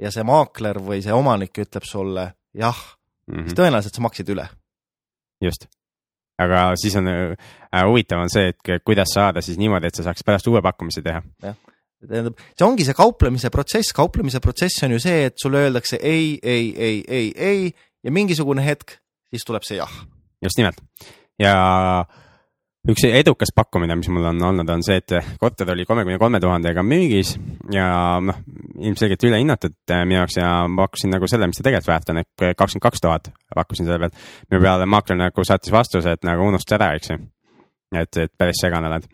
[0.00, 3.50] ja see maakler või see omanik ütleb sulle jah mm, -hmm.
[3.50, 4.48] siis tõenäoliselt sa maksid üle.
[5.44, 5.68] just
[6.40, 10.24] aga siis on äh, huvitav on see, et kuidas saada siis niimoodi, et sa saaks
[10.26, 11.22] pärast uue pakkumise teha.
[12.00, 16.38] tähendab, see ongi see kauplemise protsess, kauplemise protsess on ju see, et sulle öeldakse ei,
[16.42, 17.70] ei, ei, ei, ei
[18.04, 18.96] ja mingisugune hetk,
[19.30, 19.92] siis tuleb see jah.
[20.40, 20.80] just nimelt
[21.40, 21.54] ja
[22.88, 26.84] üks edukas pakkumine, mis mul on olnud, on see, et korter oli kolmekümne kolme tuhandega
[26.86, 27.34] müügis
[27.74, 27.88] ja
[28.24, 28.38] noh,
[28.80, 32.46] ilmselgelt ülehinnatud minu jaoks ja ma pakkusin nagu selle, mis ta tegelikult väärt on, ehk
[32.56, 34.24] kakskümmend kaks tuhat pakkusin selle pealt.
[34.48, 37.20] mille peale maakler nagu saatis vastuse, et nagu unusta ära, eks ju.
[38.00, 39.08] et, et päris segane oled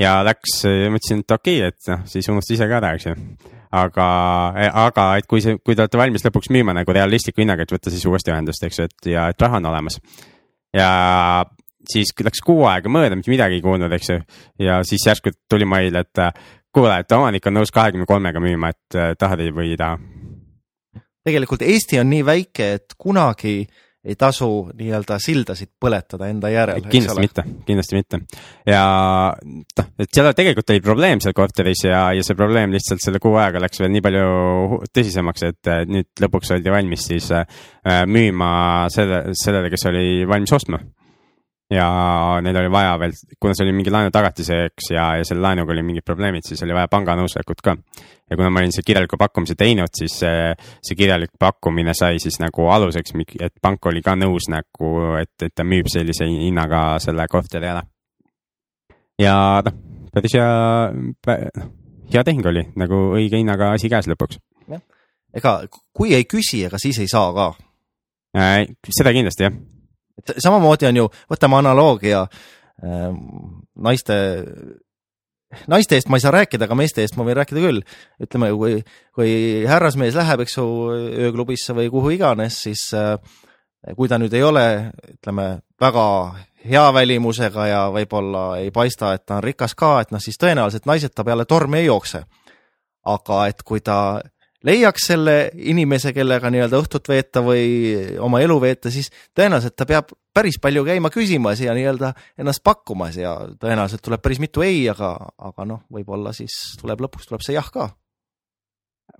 [0.00, 3.16] ja läks, mõtlesin, et okei okay,, et noh, siis unusta ise ka ära, eks ju.
[3.76, 4.10] aga,
[4.86, 7.92] aga et kui see, kui te olete valmis lõpuks müüma nagu realistliku hinnaga, et võtta
[7.92, 10.00] siis uuesti ühendust, eks ju, et ja et raha on olemas.
[10.72, 10.90] ja
[11.92, 14.22] siis läks kuu aega mööda, mitte midagi ei kuulnud, eks ju.
[14.66, 16.24] ja siis järsku tuli mail, et
[16.74, 20.00] kuule, et omanik on nõus kahekümne kolmega müüma, et tahad või ei taha.
[21.26, 23.62] tegelikult Eesti on nii väike, et kunagi
[24.00, 24.48] ei tasu
[24.78, 26.80] nii-öelda sildasid põletada enda järel.
[26.88, 28.20] kindlasti mitte, kindlasti mitte.
[28.68, 28.84] ja
[29.36, 33.36] noh, et seal tegelikult oli probleem seal korteris ja, ja see probleem lihtsalt selle kuu
[33.36, 37.44] ajaga läks veel nii palju tõsisemaks, et nüüd lõpuks oldi valmis siis äh,
[38.08, 40.80] müüma selle, sellele, kes oli valmis ostma
[41.70, 41.86] ja
[42.42, 45.84] neil oli vaja veel, kuna see oli mingi laenu tagatiseks ja, ja selle laenuga oli
[45.86, 47.76] mingid probleemid, siis oli vaja panga nõusolekut ka.
[48.30, 50.50] ja kuna ma olin see kirjaliku pakkumise teinud, siis see,
[50.82, 55.54] see kirjalik pakkumine sai siis nagu aluseks, et pank oli ka nõus nagu, et, et
[55.54, 57.84] ta müüb sellise hinnaga selle korteri ära.
[59.20, 59.34] ja
[59.66, 59.80] noh,
[60.12, 60.52] päris hea,
[62.10, 64.42] hea tehing oli, nagu õige hinnaga asi käes lõpuks.
[64.66, 64.82] jah,
[65.34, 65.60] ega
[65.94, 67.52] kui ei küsi, ega siis ei saa ka
[68.90, 69.54] seda kindlasti jah
[70.20, 73.10] et samamoodi on ju, võtame analoogia äh,
[73.88, 74.16] naiste,
[75.70, 77.84] naiste eest ma ei saa rääkida, aga meeste eest ma võin rääkida küll.
[78.22, 78.80] ütleme, kui,
[79.16, 79.32] kui
[79.68, 80.66] härrasmees läheb, eks ju,
[81.26, 83.16] ööklubisse või kuhu iganes, siis äh,
[83.96, 84.66] kui ta nüüd ei ole,
[85.16, 86.06] ütleme, väga
[86.68, 90.88] hea välimusega ja võib-olla ei paista, et ta on rikas ka, et noh, siis tõenäoliselt
[90.88, 92.24] naised ta peale tormi ei jookse.
[93.00, 94.20] aga et kui ta
[94.66, 100.12] leiaks selle inimese, kellega nii-öelda õhtut veeta või oma elu veeta, siis tõenäoliselt ta peab
[100.34, 105.14] päris palju käima küsimas ja nii-öelda ennast pakkumas ja tõenäoliselt tuleb päris mitu ei, aga,
[105.38, 107.90] aga noh, võib-olla siis tuleb lõpuks tuleb see jah ka.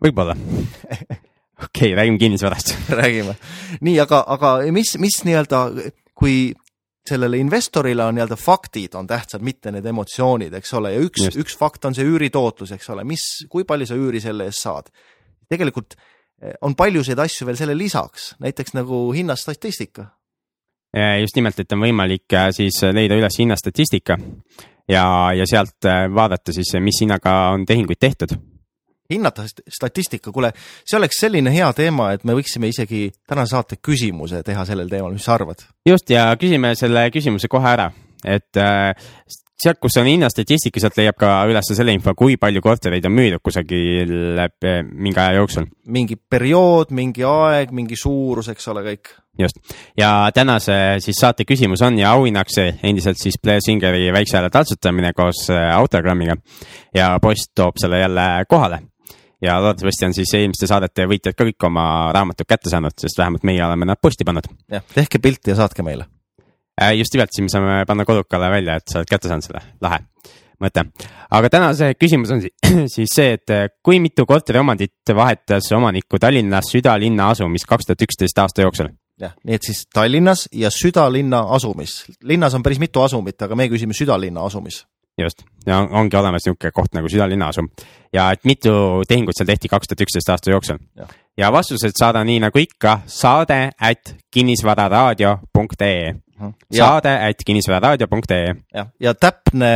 [0.00, 0.36] võib-olla
[1.64, 3.36] okei okay,, räägime kinnisvarast räägime.
[3.80, 5.64] nii, aga, aga mis, mis nii-öelda,
[6.14, 6.50] kui
[7.08, 11.56] sellele investorile on nii-öelda faktid on tähtsad, mitte need emotsioonid, eks ole, ja üks, üks
[11.58, 14.92] fakt on see üüritootlus, eks ole, mis, kui palju sa üüri selle eest saad.
[15.50, 20.06] Tegelikult eh, on paljusid asju veel selle lisaks, näiteks nagu hinnastatistika.
[21.20, 24.16] just nimelt, et on võimalik äh, siis leida üles hinnastatistika
[24.88, 25.04] ja,
[25.36, 28.34] ja sealt vaadata siis, mis hinnaga on tehinguid tehtud
[29.10, 30.52] hinnata statistika, kuule,
[30.86, 35.14] see oleks selline hea teema, et me võiksime isegi tänase saate küsimuse teha sellel teemal,
[35.16, 35.64] mis sa arvad?
[35.86, 37.90] just ja küsime selle küsimuse kohe ära,
[38.24, 38.92] et äh,
[39.62, 43.42] sealt, kus on hinnastatistika, sealt leiab ka üles selle info, kui palju kortereid on müüdud
[43.44, 45.68] kusagil äh, mingi aja jooksul.
[45.86, 49.14] mingi periood, mingi aeg, mingi suurus, eks ole, kõik.
[49.38, 49.60] just
[49.98, 55.12] ja tänase siis saate küsimus on ja auhinnaks endiselt siis Blair Singeri väikse hääle taltsutamine
[55.16, 56.36] koos äh, autogrammiga
[56.94, 58.82] ja post toob selle jälle kohale
[59.42, 63.46] ja loodetavasti on siis eelmiste saadete võitjad ka kõik oma raamatud kätte saanud, sest vähemalt
[63.48, 64.48] meie oleme nad posti pannud.
[64.70, 66.08] jah, tehke pilt ja saatke meile.
[66.80, 69.60] Äh, just nimelt, siis me saame panna kodukale välja, et sa oled kätte saanud selle,
[69.84, 70.00] lahe
[70.60, 70.84] mõte.
[71.30, 72.42] aga tänase küsimus on
[72.94, 78.40] siis see, et äh, kui mitu korteriomandit vahetas omanikku Tallinnas südalinna asumis kaks tuhat üksteist
[78.40, 78.92] aasta jooksul?
[79.20, 82.04] jah, nii et siis Tallinnas ja südalinna asumis.
[82.22, 84.84] linnas on päris mitu asumit, aga me küsime südalinna asumis
[85.20, 87.68] just, ja ongi olemas niisugune koht nagu südalinna asum
[88.12, 88.72] ja et mitu
[89.08, 90.80] tehingut seal tehti kaks tuhat üksteist aasta jooksul.
[91.36, 96.14] ja vastused saada nii nagu ikka saade at kinnisvararaadio.ee.
[96.74, 98.54] saade at kinnisvararaadio.ee.
[98.74, 99.72] jah, ja täpne,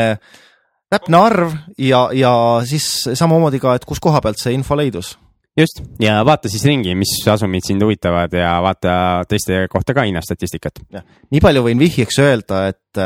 [0.90, 2.32] täpne arv ja, ja
[2.68, 5.14] siis samamoodi ka, et kus koha pealt see info leidus
[5.58, 8.96] just ja vaata siis ringi, mis asumid sind huvitavad ja vaata
[9.28, 10.82] teiste kohta ka hinnastatistikat.
[11.30, 13.04] nii palju võin vihjeks öelda, et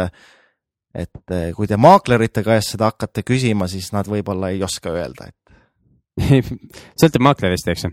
[0.99, 5.49] et kui te maaklerite käest seda hakkate küsima, siis nad võib-olla ei oska öelda, et
[7.01, 7.93] sõltub maaklerist, eks ju.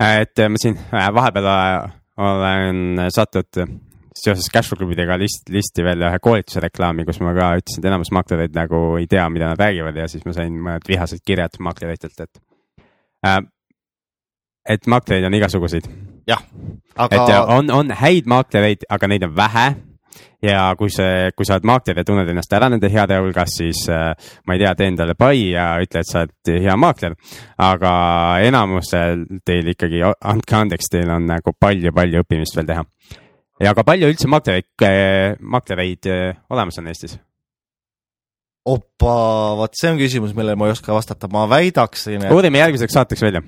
[0.00, 3.74] et ma siin äh, vahepeal äh, olen sattunud
[4.16, 8.12] seoses cashflow klubidega list, listi veel ühe koolituse reklaami, kus ma ka ütlesin, et enamus
[8.16, 12.24] maaklereid nagu ei tea, mida nad räägivad ja siis ma sain mõned vihased kirjad maakleritelt,
[12.24, 12.40] et
[13.26, 13.40] äh,.
[14.76, 15.90] et maaklereid on igasuguseid.
[16.26, 16.42] jah,
[16.96, 17.16] aga.
[17.16, 19.68] et on, on häid maaklereid, aga neid on vähe
[20.42, 23.84] ja kui see, kui sa oled maakler ja tunned ennast ära nende heade hulgas, siis
[23.92, 24.10] äh,
[24.46, 27.16] ma ei tea, tee endale pai ja ütle, et sa oled hea maakler.
[27.62, 27.92] aga
[28.46, 32.84] enamusel teil ikkagi, andke andeks, teil on nagu palju-palju õppimist veel teha.
[33.60, 37.18] Ja ka palju üldse maaklereid, äh, maaklereid äh, olemas on Eestis?
[38.66, 39.16] opa,
[39.60, 42.32] vot see on küsimus, millele ma ei oska vastata, ma väidaksin et....
[42.34, 43.42] uurime järgmiseks saateks välja.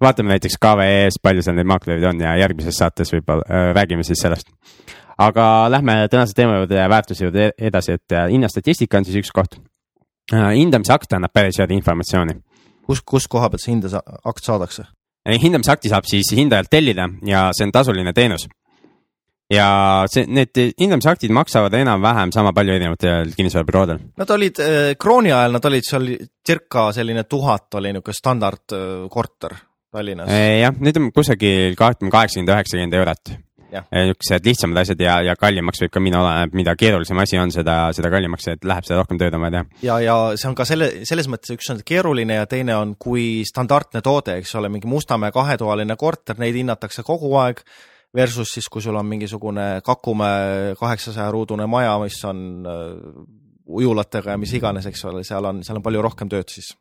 [0.00, 4.24] vaatame näiteks KVE-s, palju seal neid maaklereid on ja järgmises saates võib-olla äh, räägime siis
[4.24, 4.48] sellest
[5.18, 9.30] aga lähme tänase teema juurde ja väärtuse juurde edasi, et äh, hinnastatistika on siis üks
[9.34, 9.58] koht.
[10.32, 12.40] Äh, hindamisakt annab päris head informatsiooni.
[12.86, 14.84] kus, kus koha pealt see hindamisakt saadakse?
[15.24, 18.48] hindamisakti saab siis hindajalt tellida ja see on tasuline teenus.
[19.52, 19.68] Ja
[20.10, 24.00] see, need hindamisaktid maksavad enam-vähem sama palju erinevatel kinnisvarabüroodel.
[24.20, 26.10] Nad olid äh, krooni ajal, nad olid seal
[26.46, 29.56] circa selline tuhat oli niisugune standardkorter
[29.94, 30.30] Tallinnas.
[30.58, 33.36] jah, nüüd on kusagil kaheksakümmend, üheksakümmend eurot
[33.74, 37.76] niisugused lihtsamad asjad ja, ja kallimaks võib ka minna, oleneb, mida keerulisem asi on, seda,
[37.96, 39.80] seda kallimaks, et läheb, seda rohkem tööd on vaja teha.
[39.86, 43.42] ja, ja see on ka selle, selles mõttes, üks on keeruline ja teine on, kui
[43.48, 47.64] standardne toode, eks ole, mingi Mustamäe kahetoaline korter, neid hinnatakse kogu aeg
[48.14, 53.24] versus siis, kui sul on mingisugune Kakumäe kaheksasaja ruudune maja, mis on äh,
[53.66, 56.74] ujulatega ja mis iganes, eks ole, seal on, seal on palju rohkem tööd siis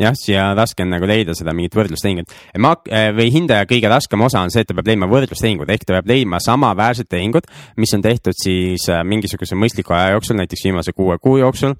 [0.00, 2.32] jah, siia raske on nagu leida seda mingit võrdlustehingut.
[2.62, 5.84] Maak- äh, või hindaja kõige raskem osa on see, et ta peab leidma võrdlustehingud ehk
[5.84, 10.64] ta peab leidma samaväärsed tehingud, mis on tehtud siis äh, mingisuguse mõistliku aja jooksul, näiteks
[10.64, 11.76] viimase kuue kuu jooksul.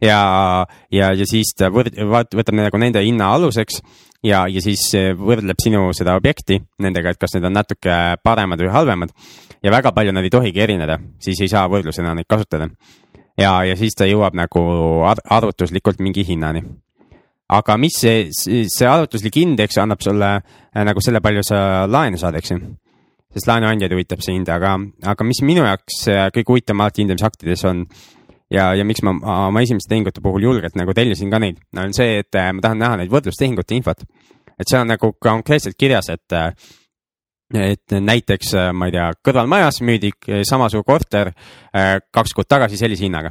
[0.00, 3.80] ja, ja, ja siis ta võrd-, võtab nagu nende hinna aluseks
[4.24, 8.60] ja, ja siis äh, võrdleb sinu seda objekti nendega, et kas need on natuke paremad
[8.60, 9.14] või halvemad.
[9.62, 12.70] ja väga palju nad ei tohigi erineda, siis ei saa võrdlusena neid kasutada.
[13.38, 14.62] ja, ja siis ta jõuab nagu
[15.04, 16.62] arvutuslikult mingi hinnani
[17.52, 21.58] aga mis see, see arvutuslik indeks annab sulle äh, nagu selle, palju sa
[21.90, 22.60] laenu saad, eks ju.
[23.34, 24.76] sest laenuandjaid huvitab see hind, aga,
[25.10, 27.82] aga mis minu jaoks äh, kõige huvitavam alati hindamisaktides on
[28.52, 29.16] ja, ja miks ma
[29.48, 32.80] oma esimeste tehingute puhul julgelt nagu tellisin ka neid, on see, et äh, ma tahan
[32.80, 34.06] näha neid võrdlustehingute infot.
[34.54, 36.40] et seal on nagu konkreetselt kirjas, et
[37.54, 40.08] et näiteks, ma ei tea, kõrvalmajas müüdi
[40.48, 41.28] samasugune korter
[42.10, 43.30] kaks kuud tagasi sellise hinnaga.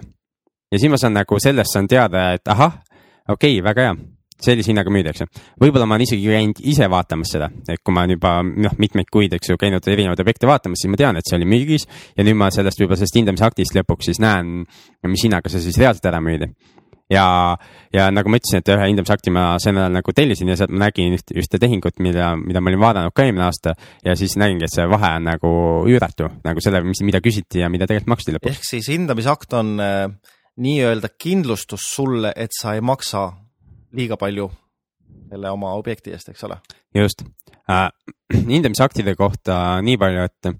[0.71, 2.77] ja siis ma saan nagu sellest saan teada, et ahah,
[3.27, 3.95] okei okay,, väga hea
[4.43, 5.27] sellise hinnaga ju.
[5.61, 9.09] võib-olla ma olen isegi käinud ise vaatamas seda, et kui ma olen juba noh, mitmeid
[9.11, 12.27] kuid, eks ju, käinud erinevaid objekte vaatamas, siis ma tean, et see oli müügis ja
[12.27, 14.63] nüüd ma sellest võib-olla sellest hindamisaktist lõpuks siis näen,
[15.07, 16.49] mis hinnaga see siis reaalselt ära müüdi.
[17.13, 17.25] ja,
[17.93, 20.87] ja nagu ma ütlesin, et ühe hindamisakti ma sel ajal nagu tellisin ja sealt ma
[20.87, 24.65] nägin ühte, ühte tehingut, mida, mida ma olin vaadanud ka eelmine aasta ja siis nägingi,
[24.67, 25.51] et see vahe on nagu
[25.91, 28.55] üüratu nagu selle, mis, mida küsiti ja mida tegelikult maksti lõpuks.
[28.55, 30.07] ehk siis hindamisakt on äh,
[30.61, 33.31] nii-öelda kindlustus sulle, et sa ei maksa
[33.93, 34.49] liiga palju
[35.29, 36.59] selle oma objekti eest, eks ole?
[36.95, 37.23] just
[37.69, 37.89] äh,,
[38.53, 40.51] hindamisaktide kohta nii palju, et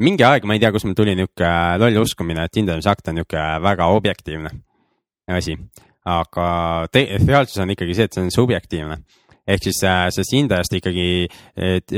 [0.00, 3.62] mingi aeg, ma ei tea, kust mul tuli niisugune loll uskumine, et hindamisakt on niisugune
[3.64, 4.52] väga objektiivne
[5.30, 5.56] asi,
[6.10, 6.46] aga
[6.92, 9.00] reaalsus on ikkagi see, et see on subjektiivne
[9.50, 11.06] ehk siis äh, sellest hindajast ikkagi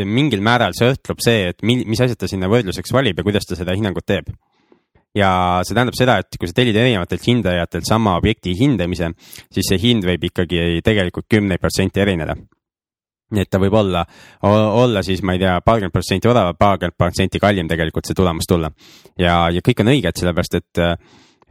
[0.09, 3.59] mingil määral sõltub see, et mi, mis asjad ta sinna võrdluseks valib ja kuidas ta
[3.59, 4.31] seda hinnangut teeb.
[5.16, 9.12] Ja see tähendab seda, et kui sa tellid erinevatelt hindajatelt sama objekti hindamise,
[9.53, 12.37] siis see hind võib ikkagi tegelikult kümneid protsenti erineda
[13.33, 14.05] nii et ta võib olla,
[14.44, 18.68] olla siis, ma ei tea, paarkümmend protsenti odavam, paarkümmend protsenti kallim tegelikult see tulemus tulla.
[19.18, 20.83] ja, ja kõik on õiged, sellepärast et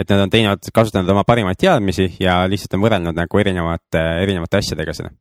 [0.01, 4.61] et nad on teinud, kasutanud oma parimaid teadmisi ja lihtsalt on võrrelnud nagu erinevate, erinevate
[4.61, 5.11] asjadega seda.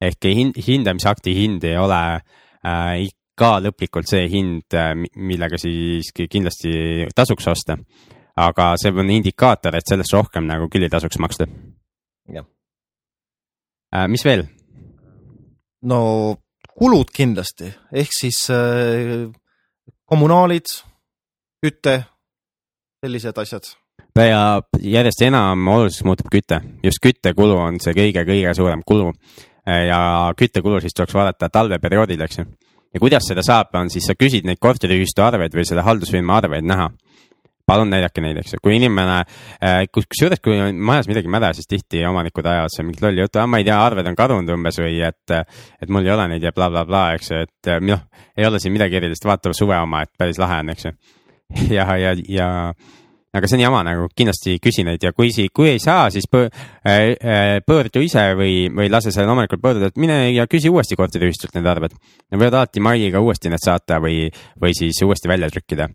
[0.00, 7.08] ehk hind, hindamisakti hind ei ole äh, ka lõplikult see hind, äh, millega siis kindlasti
[7.14, 7.78] tasuks osta.
[8.38, 11.46] aga see on indikaator, et sellest rohkem nagu küll ei tasuks maksta.
[12.32, 12.46] jah
[13.94, 14.06] äh,.
[14.08, 14.46] mis veel?
[15.82, 16.38] no
[16.78, 19.26] kulud kindlasti, ehk siis äh,
[20.06, 20.70] kommunaalid,
[21.62, 22.00] küte,
[23.02, 23.74] sellised asjad
[24.26, 29.12] ja järjest enam oluliseks muutub küte, just küttekulu on see kõige-kõige suurem kulu.
[29.66, 32.44] ja küttekulu siis tuleks vaadata talveperioodil, eks ju.
[32.94, 36.66] Ja kuidas seda saab, on siis sa küsid neid korteriühistu arveid või selle haldusfirma arveid
[36.66, 36.90] näha.
[37.68, 39.18] palun näidake neid, eks ju, kui inimene,
[39.60, 43.42] äh, kusjuures kui on majas midagi mäda, siis tihti omanikud ajavad seal mingit lolli juttu,
[43.44, 45.34] ma ei tea, arved on kadunud umbes või et,
[45.82, 48.06] et mul ei ole neid ja blablabla bla, bla, eks ju, et noh,
[48.40, 50.94] ei ole siin midagi erilist, vaata suve oma, et päris lahe on, eks ju.
[51.76, 52.48] ja, ja, ja
[53.36, 56.48] aga see on jama nagu, kindlasti küsi neid ja kui, kui ei saa, siis pöö,
[56.48, 60.96] äh, äh, pöördu ise või, või lase sellel omanikul pöörduda, et mine ja küsi uuesti
[60.96, 61.96] korteriühistult need arved.
[62.32, 65.90] Nad võivad alati maiga uuesti need saata või, või siis uuesti välja trükkida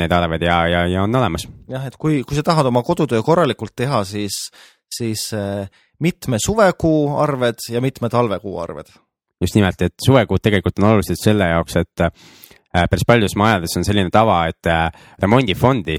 [0.00, 1.44] need arved ja, ja, ja on olemas.
[1.68, 4.48] jah, et kui, kui sa tahad oma kodutöö korralikult teha, siis,
[4.88, 5.68] siis äh,
[6.00, 8.96] mitme suvekuu arved ja mitme talvekuu arved.
[9.40, 12.08] just nimelt, et suvekuud tegelikult on olulised selle jaoks, et
[12.72, 14.88] päris paljudes majades on selline tava, et äh,
[15.22, 15.98] remondifondi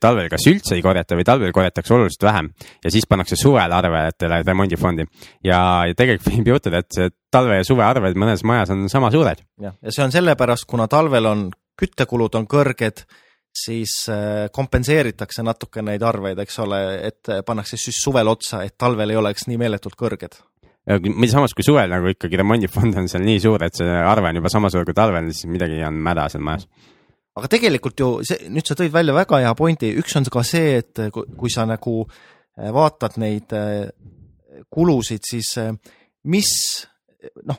[0.00, 2.46] talvel kas üldse ei korjata või talvel korjatakse oluliselt vähem
[2.84, 5.04] ja siis pannakse suvel arvetele remondifondi.
[5.44, 9.10] ja, ja tegelikult võib juhtuda, et see talve ja suve arved mõnes majas on sama
[9.12, 9.44] suured.
[9.60, 13.04] jah, ja see on sellepärast, kuna talvel on küttekulud on kõrged,
[13.52, 19.12] siis äh, kompenseeritakse natuke neid arveid, eks ole, et pannakse siis suvel otsa, et talvel
[19.12, 20.40] ei oleks nii meeletult kõrged
[20.86, 24.52] samas kui suvel nagu ikkagi remondifond on seal nii suur, et see arve on juba
[24.52, 26.68] sama suur kui talvel, siis midagi on mäda seal majas.
[27.36, 30.78] aga tegelikult ju see, nüüd sa tõid välja väga hea pointi, üks on ka see,
[30.80, 33.90] et kui sa nagu äh, vaatad neid äh,
[34.70, 35.74] kulusid, siis äh,
[36.24, 36.52] mis
[37.48, 37.58] noh,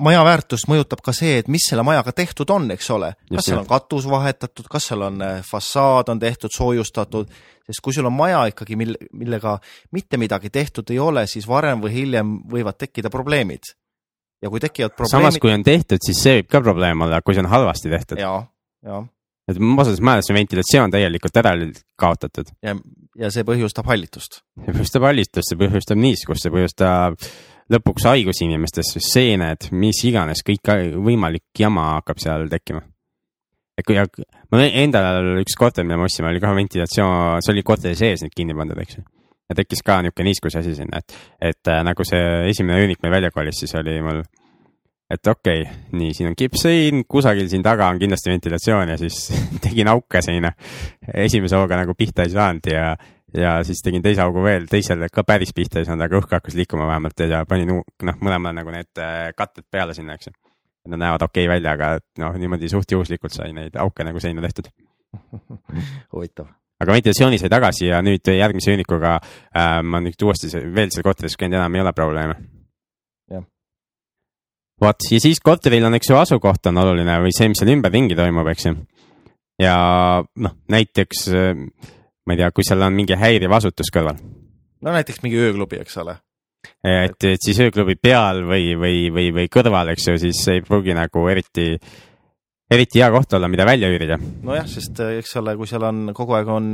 [0.00, 3.12] maja väärtust mõjutab ka see, et mis selle majaga tehtud on, eks ole.
[3.30, 7.30] kas seal on katus vahetatud, kas seal on fassaad on tehtud, soojustatud,
[7.66, 9.56] sest kui sul on maja ikkagi, mil, millega
[9.96, 13.74] mitte midagi tehtud ei ole, siis varem või hiljem võivad tekkida probleemid.
[14.42, 15.28] ja kui tekivad probleemid.
[15.28, 18.18] samas, kui on tehtud, siis see võib ka probleem olla, kui see on halvasti tehtud.
[18.18, 18.32] ja,
[18.86, 19.02] ja.
[19.50, 21.54] et osades majades on ventilatsioon täielikult ära
[22.00, 22.52] kaotatud.
[22.62, 22.76] ja,
[23.20, 24.42] ja see põhjustab hallitust.
[24.64, 27.30] see põhjustab hallitust, see põhjustab niiskust, see põhjustab
[27.70, 32.82] lõpuks haigusi inimestes, seened, mis iganes, kõik võimalik jama hakkab seal tekkima
[33.80, 37.98] et kui, mul endal üks korter, mida me ostsime, oli ka ventilatsioon, see oli korteri
[37.98, 39.06] sees nüüd kinni pandud, eks ju.
[39.50, 41.16] ja tekkis ka niisugune niiskuse asi sinna, et,
[41.50, 44.20] et äh, nagu see esimene üürnik meil välja kolis, siis oli mul,
[45.10, 49.22] et okei okay,, nii, siin on kippsein, kusagil siin taga on kindlasti ventilatsioon ja siis
[49.64, 50.52] tegin auke seina.
[51.14, 52.92] esimese hooga nagu pihta ei saanud ja,
[53.34, 56.56] ja siis tegin teise augu veel, teisele ka päris pihta ei saanud, aga õhk hakkas
[56.58, 60.36] liikuma vähemalt ja panin noh, mõlemale nagu need äh, katted peale sinna, eks ju
[60.88, 64.40] Nad näevad okei okay välja, aga noh, niimoodi suht juhuslikult sai neid auke nagu seina
[64.40, 64.70] tehtud
[66.14, 66.48] huvitav.
[66.80, 71.36] aga ventilatsiooni sai tagasi ja nüüd järgmise üürnikuga äh, ma nüüd uuesti veel seal korteris
[71.36, 72.38] käinud, enam ei ole probleeme.
[74.80, 78.16] vot ja siis korteril on, eks ju, asukoht on oluline või see, mis seal ümberringi
[78.16, 78.74] toimub, eks ju.
[79.60, 79.76] ja
[80.24, 81.66] noh, näiteks äh,
[82.30, 84.18] ma ei tea, kui seal on mingi häiriv asutus kõrval.
[84.80, 86.20] no näiteks mingi ööklubi, eks ole
[86.84, 90.96] et, et siis ööklubi peal või, või, või, või kõrval, eks ju, siis ei pruugi
[90.96, 91.72] nagu eriti,
[92.70, 94.20] eriti hea koht olla, mida välja üürida.
[94.20, 96.70] nojah, sest äh, eks ole, kui seal on kogu aeg on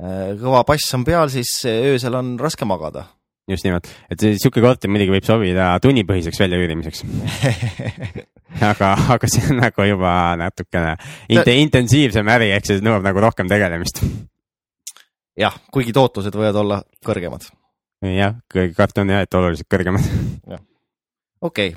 [0.00, 3.06] äh, kõva bass on peal, siis öösel on raske magada.
[3.50, 7.04] just nimelt, et sihuke korter muidugi võib sobida tunnipõhiseks väljaüürimiseks
[8.72, 10.96] aga, aga see on nagu juba natukene
[11.30, 14.02] int intensiivsem äri, ehk see nõuab nagu rohkem tegelemist.
[15.36, 17.48] Jah, kuigi tootlused võivad olla kõrgemad
[18.02, 18.36] jah,
[18.76, 20.06] kartan jah, et oluliselt kõrgemad.
[21.40, 21.74] okei okay.,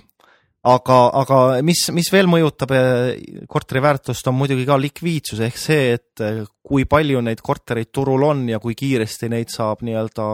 [0.68, 5.94] aga, aga mis, mis veel mõjutab eh, korteri väärtust, on muidugi ka likviidsus ehk see,
[5.98, 10.32] et eh, kui palju neid kortereid turul on ja kui kiiresti neid saab nii-öelda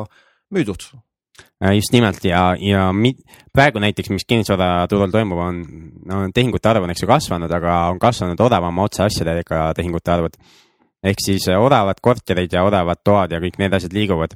[0.56, 0.90] müüdud.
[1.64, 3.18] Äh, just nimelt ja, ja mi-
[3.54, 5.64] praegu näiteks, mis kinnisvaraturul toimub, on,
[6.08, 10.38] no tehingute arv on eks ju kasvanud, aga on kasvanud odavama otse asjadega tehingute arvud.
[11.06, 14.36] Ehk siis äh, odavad korterid ja odavad toad ja kõik need asjad liiguvad.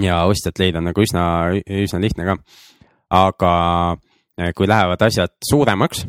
[0.00, 1.24] ja ostjat leida on nagu üsna,
[1.82, 2.36] üsna lihtne ka.
[3.10, 3.52] aga
[4.40, 6.04] äh, kui lähevad asjad suuremaks,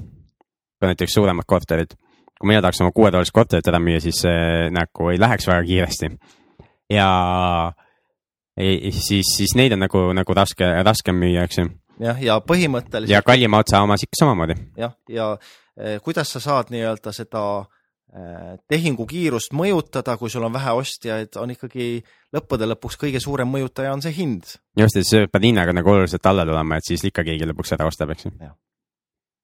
[0.79, 1.95] kui näiteks suuremad korterid,
[2.39, 6.11] kui mina tahaks oma kuuetoalist korterit ära müüa, siis see nagu ei läheks väga kiiresti.
[6.89, 7.09] ja
[8.57, 11.69] ei, siis, siis neid on nagu, nagu raske, raskem müüa, eks ju.
[12.01, 14.59] jah, ja põhimõtteliselt ja kallima otsa omas ikka samamoodi.
[14.77, 15.33] jah, ja
[15.77, 17.76] eh, kuidas sa saad nii-öelda seda eh,
[18.71, 21.97] tehingu kiirust mõjutada, kui sul on vähe ostjaid, on ikkagi
[22.33, 24.53] lõppude lõpuks kõige suurem mõjutaja on see hind.
[24.79, 27.89] just, et see peab hinnaga nagu oluliselt alla tulema, et siis ikka keegi lõpuks ära
[27.89, 28.55] ostab, eks ju Jah..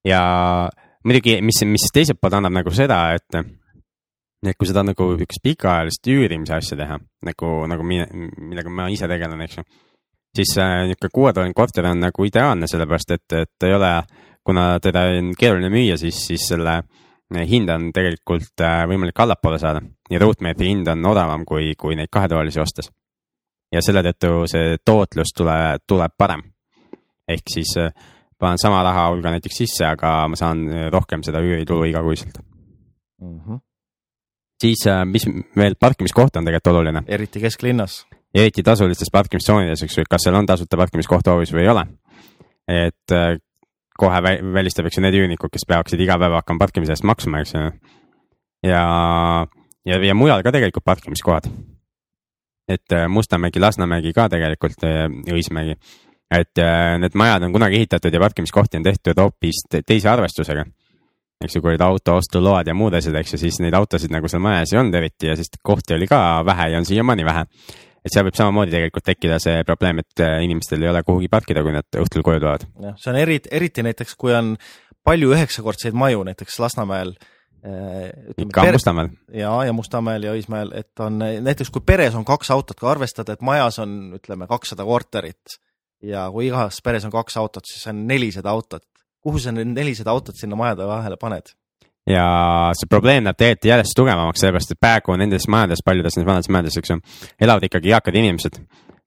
[0.07, 0.21] ja
[1.03, 3.43] muidugi, mis, mis teiselt poolt annab nagu seda, et,
[4.47, 8.07] et kui seda nagu üks pikaajalist üürimise asja teha nagu, nagu mine,
[8.39, 9.67] millega ma ise tegelen, eks ju.
[10.39, 13.95] siis äh, niisugune kuuetoaline korter on nagu ideaalne, sellepärast et, et ei ole,
[14.43, 16.79] kuna teda on keeruline müüa, siis, siis selle
[17.49, 22.11] hind on tegelikult äh, võimalik allapoole saada ja ruutmeetri hind on odavam kui, kui neid
[22.11, 22.91] kahetoalisi ostes
[23.73, 25.57] ja selle tõttu see tootlus tule,
[25.87, 26.43] tuleb parem.
[27.27, 27.93] ehk siis äh,
[28.39, 32.37] panen sama raha hulga näiteks sisse, aga ma saan äh, rohkem seda üüritulu igakuiselt.
[33.21, 33.59] Mm -hmm.
[34.61, 38.05] siis, mis veel, parkimiskoht on tegelikult oluline, eriti kesklinnas.
[38.35, 41.87] eriti tasulistes parkimistsoonides, eks ju, kas seal on tasuta parkimiskoht hoovis või ei ole.
[42.67, 43.41] et
[43.99, 47.41] kohe vä- välistab, eks ju, need üürnikud, kes peaksid iga päev hakkama parkimise eest maksma,
[47.43, 47.61] eks ju.
[48.69, 48.83] ja,
[49.85, 51.49] ja, ja mujal ka tegelikult parkimiskohad.
[52.67, 54.83] et äh, Mustamägi, Lasnamägi ka tegelikult,
[55.31, 55.75] Õismägi.
[56.31, 60.65] et äh, need majad on kunagi ehitatud ja parkimiskohti on tehtud hoopis te- teise arvestusega.
[61.43, 64.27] eks ju, kui olid auto ostuload ja muud asjad, eks ju, siis neid autosid nagu
[64.31, 67.45] seal majas ei olnud eriti ja siis kohti oli ka vähe ja on siiamaani vähe.
[68.03, 71.63] Et seal võib samamoodi tegelikult tekkida see probleem, et äh, inimestel ei ole kuhugi parkida,
[71.65, 72.65] kui nad õhtul koju tulevad.
[72.87, 74.55] jah, see on eriti, eriti näiteks, kui on
[75.03, 77.15] palju üheksakordseid maju, näiteks Lasnamäel.
[78.37, 79.09] ikka Mustamäel.
[79.31, 83.37] ja, ja Mustamäel ja Õismäel, et on näiteks kui peres on kaks autot, kui arvestada,
[83.37, 85.59] et majas on, ütleme, kakssada korterit
[86.03, 88.83] ja kui igas peres on kaks autot, siis on nelisada autot.
[89.23, 91.53] kuhu sa need nelisada autot sinna majade vahele paned?
[92.09, 92.25] Ja
[92.77, 96.79] see probleem läheb tegelikult järjest tugevamaks, sellepärast et praegu nendes majades, paljudes nendes vanades majades,
[96.81, 96.99] eks ju,
[97.41, 98.59] elavad ikkagi eakad inimesed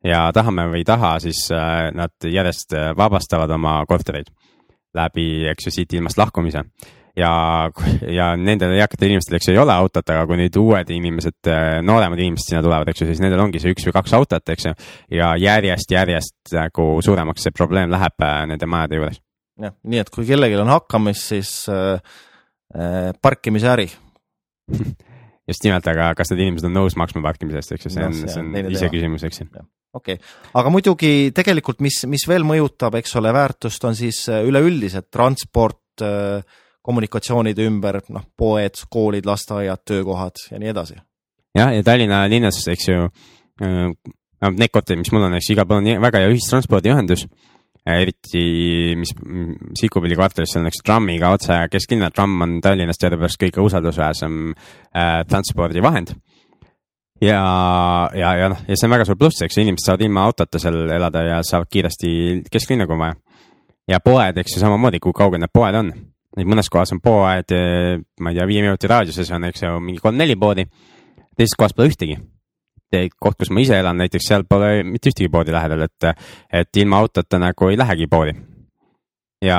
[0.07, 4.31] ja tahame või ei taha, siis äh, nad järjest äh, vabastavad oma kortereid
[4.97, 6.65] läbi, eks ju, siit ilmast lahkumise
[7.17, 7.33] ja,
[8.13, 11.51] ja nendel eakatel inimestel, eks ju, ei ole autot, aga kui nüüd uued inimesed,
[11.87, 14.69] nooremad inimesed sinna tulevad, eks ju, siis nendel ongi see üks või kaks autot, eks
[14.69, 14.75] ju.
[15.17, 19.21] ja järjest, järjest nagu suuremaks see probleem läheb äh, nende majade juures.
[19.63, 22.19] jah, nii et kui kellelgi on hakkamist, siis äh,
[22.75, 23.89] äh, parkimisäri.
[25.51, 28.17] just nimelt, aga kas need inimesed on nõus maksma parkimise eest, eks ju, see on,
[28.19, 29.47] see on iseküsimus, eks ju.
[29.95, 34.43] okei okay., aga muidugi tegelikult, mis, mis veel mõjutab, eks ole, väärtust on siis äh,
[34.49, 35.83] üleüldiselt transport,
[36.87, 40.99] kommunikatsioonide ümber, noh, poed, koolid, lasteaiad, töökohad ja nii edasi.
[41.57, 43.07] jah, ja Tallinna linnas, eks ju,
[43.63, 47.25] need korterid, mis mul on, eks ju, igal pool on väga hea ühistranspordiühendus.
[47.87, 49.13] eriti, mis
[49.79, 56.17] Sikupilli kvartalis, on üks trammiga otse kesklinna, tramm on Tallinnast teadupärast kõige usaldusväärsem äh, transpordivahend.
[57.23, 57.41] ja,
[58.15, 60.83] ja, ja noh, ja see on väga suur pluss, eks inimesed saavad ilma autota seal
[60.99, 62.11] elada ja saavad kiiresti
[62.51, 63.17] kesklinna, kui on vaja.
[63.95, 65.95] ja poed, eks ju, samamoodi, kui kaugel need poed on.
[66.37, 67.55] Neid mõnes kohas on poed,
[68.21, 70.67] ma ei tea, viie minuti raadiuses on, eks ju, mingi kolm-neli poodi.
[71.37, 72.19] teises kohas pole ühtegi.
[72.93, 77.01] koht, kus ma ise elan, näiteks seal pole mitte ühtegi poodi lähedal, et, et ilma
[77.03, 78.37] autota nagu ei lähegi poodi.
[79.45, 79.59] ja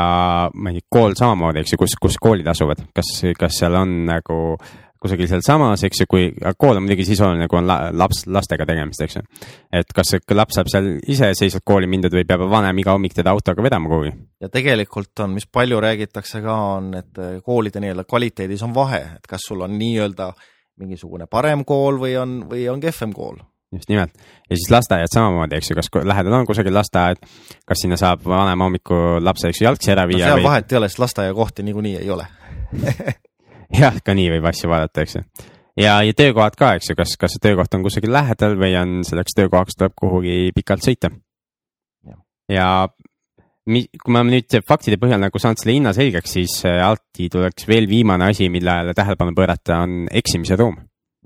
[0.54, 4.04] ma ei tea, kool samamoodi, eks ju, kus, kus koolid asuvad, kas, kas seal on
[4.08, 4.58] nagu
[5.02, 6.26] kusagil sealsamas, eks ju, kui,
[6.58, 9.24] kool on muidugi siis oluline, kui on la, laps, lastega tegemist, eks ju.
[9.80, 13.66] et kas laps saab seal iseseisvalt kooli mindud või peab vanem iga hommik teda autoga
[13.66, 14.14] vedama kuhugi.
[14.42, 19.04] ja tegelikult on, mis palju räägitakse ka, on, et äh, koolide nii-öelda kvaliteedis on vahe,
[19.20, 20.32] et kas sul on nii-öelda
[20.78, 23.40] mingisugune parem kool või on, või on kehvem kool.
[23.74, 24.14] just nimelt
[24.50, 27.20] ja siis lasteaiad samamoodi, eks ju, kas lähedal on kusagil lasteaed,
[27.68, 30.72] kas sinna saab vanem hommikul lapse, eks ju, jalgsi ära no viia seal või vahet
[30.72, 32.28] ei ole, sest lasteaiakohti niikuinii ei ole.
[33.84, 35.24] jah, ka nii võib asju vaadata, eks ju.
[35.84, 39.00] ja, ja töökohad ka, eks ju, kas, kas see töökoht on kusagil lähedal või on
[39.08, 41.12] selleks töökohaks tuleb kuhugi pikalt sõita
[42.52, 42.88] ja
[43.68, 47.88] kui ma nüüd faktide põhjal nagu saanud selle hinna selgeks, siis äh, alati tuleks veel
[47.90, 50.78] viimane asi, millele tähelepanu pöörata, on eksimise ruum.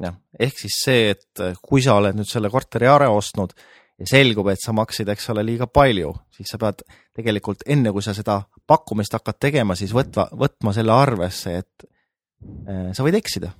[0.01, 3.53] jah, ehk siis see, et äh, kui sa oled nüüd selle korteri ära ostnud
[4.01, 6.81] ja selgub, et sa maksid, eks ole, liiga palju, siis sa pead
[7.13, 12.89] tegelikult enne, kui sa seda pakkumist hakkad tegema, siis võtma, võtma selle arvesse, et äh,
[12.97, 13.53] sa võid eksida.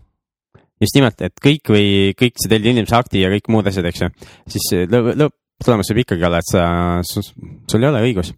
[0.82, 4.14] just nimelt, et kõik või kõik see tellimise akti ja kõik muud asjad, eks ju,
[4.50, 6.64] siis lõpptulemus võib ikkagi olla, et sa,
[7.06, 8.34] sul ei ole õigus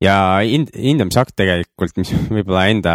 [0.00, 2.94] ja hind, hindamisakt tegelikult, mis võib-olla enda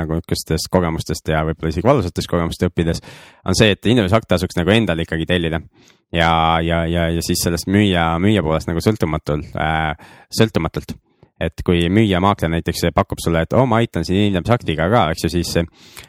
[0.00, 3.02] nagu niisugustest kogemustest ja võib-olla isegi valusatest kogemustest õppides,
[3.46, 5.60] on see, et hindamisakt tasuks nagu endal ikkagi tellida.
[6.14, 6.30] ja,
[6.62, 9.92] ja, ja, ja siis sellest müüja, müüja poolest nagu sõltumatult äh,,
[10.32, 10.96] sõltumatult.
[11.40, 15.08] et kui müüja, maakler näiteks pakub sulle, et oo oh,, ma aitan siin hindamisaktiga ka,
[15.12, 15.50] eks ju, siis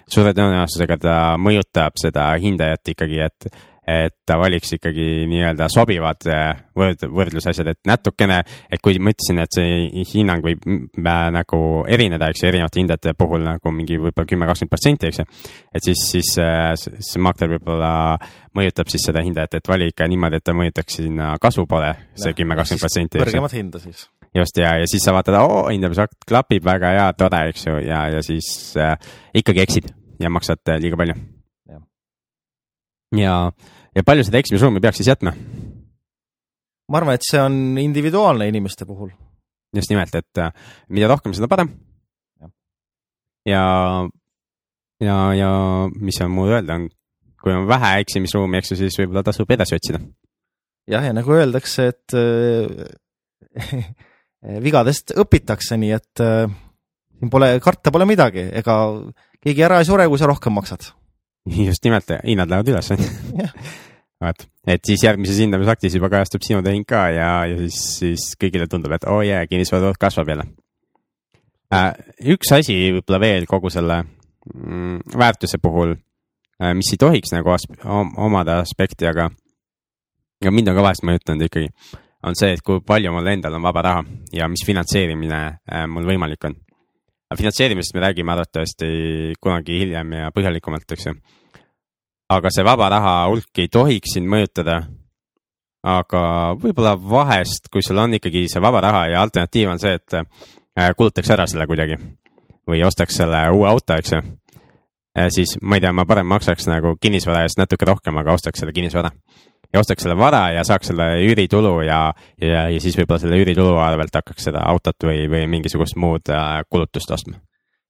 [0.08, 3.50] suure tõenäosusega ta mõjutab seda hindajat ikkagi, et
[3.88, 9.40] et ta valiks ikkagi nii-öelda sobivad äh, võrd-, võrdlusasjad, et natukene, et kui ma ütlesin,
[9.40, 14.28] et see hinnang võib äh, nagu erineda, eks ju, erinevate hindajate puhul nagu mingi võib-olla
[14.28, 15.26] kümme, kakskümmend protsenti, eks ju.
[15.80, 17.92] et siis, siis äh, see maakler võib-olla
[18.58, 22.36] mõjutab siis seda hindajat, et vali ikka niimoodi, et ta mõjutaks sinna kasvu poole, see
[22.36, 23.24] kümme, kakskümmend protsenti.
[23.24, 24.04] kõrgemat hinda siis.
[24.36, 28.04] just ja, ja siis sa vaatad, oo, hindamisakt klapib väga hea, tore, eks ju, ja,
[28.18, 29.00] ja siis äh,
[29.32, 31.16] ikkagi eksid ja maksad liiga palju.
[31.72, 31.82] ja,
[33.24, 33.40] ja
[33.98, 35.34] ja palju seda eksimisruumi peaks siis jätma?
[36.88, 39.10] ma arvan, et see on individuaalne inimeste puhul.
[39.76, 40.54] just nimelt, et äh,
[40.90, 41.74] mida rohkem, seda parem.
[43.46, 43.64] ja,
[45.04, 45.50] ja, ja
[46.00, 46.88] mis on muud öelda, on,
[47.42, 50.02] kui on vähe eksimisruumi, eks ju, siis võib-olla tasub edasi otsida.
[50.88, 53.82] jah, ja nagu öeldakse, et äh,
[54.68, 56.46] vigadest õpitakse, nii et äh,
[57.18, 58.78] siin pole, karta pole midagi, ega
[59.44, 60.92] keegi ära ei sure, kui sa rohkem maksad.
[61.68, 63.52] just nimelt, hinnad lähevad üles, on ju
[64.24, 68.68] vaat, et siis järgmises hindamisaktis juba kajastub sinu tehing ka ja, ja siis, siis kõigile
[68.70, 70.48] tundub, et oo oh jee yeah,, kinnisvara kasvab jälle
[71.74, 71.92] äh,.
[72.34, 77.78] üks asi võib-olla veel kogu selle mm, väärtuse puhul äh,, mis ei tohiks nagu asp
[77.86, 79.30] omada aspekti, aga,
[80.42, 81.70] aga mind on ka vahest mõjutanud ikkagi,
[82.26, 86.10] on see, et kui palju mul endal on vaba raha ja mis finantseerimine äh, mul
[86.10, 86.58] võimalik on.
[87.36, 88.88] Finantseerimisest me räägime arvatavasti
[89.42, 91.18] kunagi hiljem ja põhjalikumalt, eks ju
[92.28, 94.82] aga see vaba raha hulk ei tohiks sind mõjutada.
[95.88, 96.22] aga
[96.60, 100.90] võib-olla vahest, kui sul on ikkagi see vaba raha ja alternatiiv on see, et äh,
[100.98, 101.96] kulutaks ära selle kuidagi
[102.68, 104.20] või ostaks selle uue auto, eks ju.
[105.16, 108.60] Äh, siis ma ei tea, ma parem maksaks nagu kinnisvara eest natuke rohkem, aga ostaks
[108.60, 109.14] selle kinnisvara
[109.74, 113.78] ja ostaks selle vara ja saaks selle üüritulu ja, ja, ja siis võib-olla selle üüritulu
[113.82, 117.42] arvelt hakkaks seda autot või, või mingisugust muud äh, kulutust ostma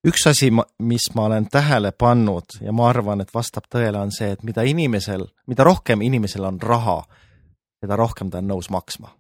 [0.08, 0.50] üks asi,
[0.80, 4.66] mis ma olen tähele pannud ja ma arvan, et vastab tõele, on see, et mida
[4.68, 7.02] inimesel, mida rohkem inimesel on raha,
[7.82, 9.14] seda rohkem ta on nõus maksma.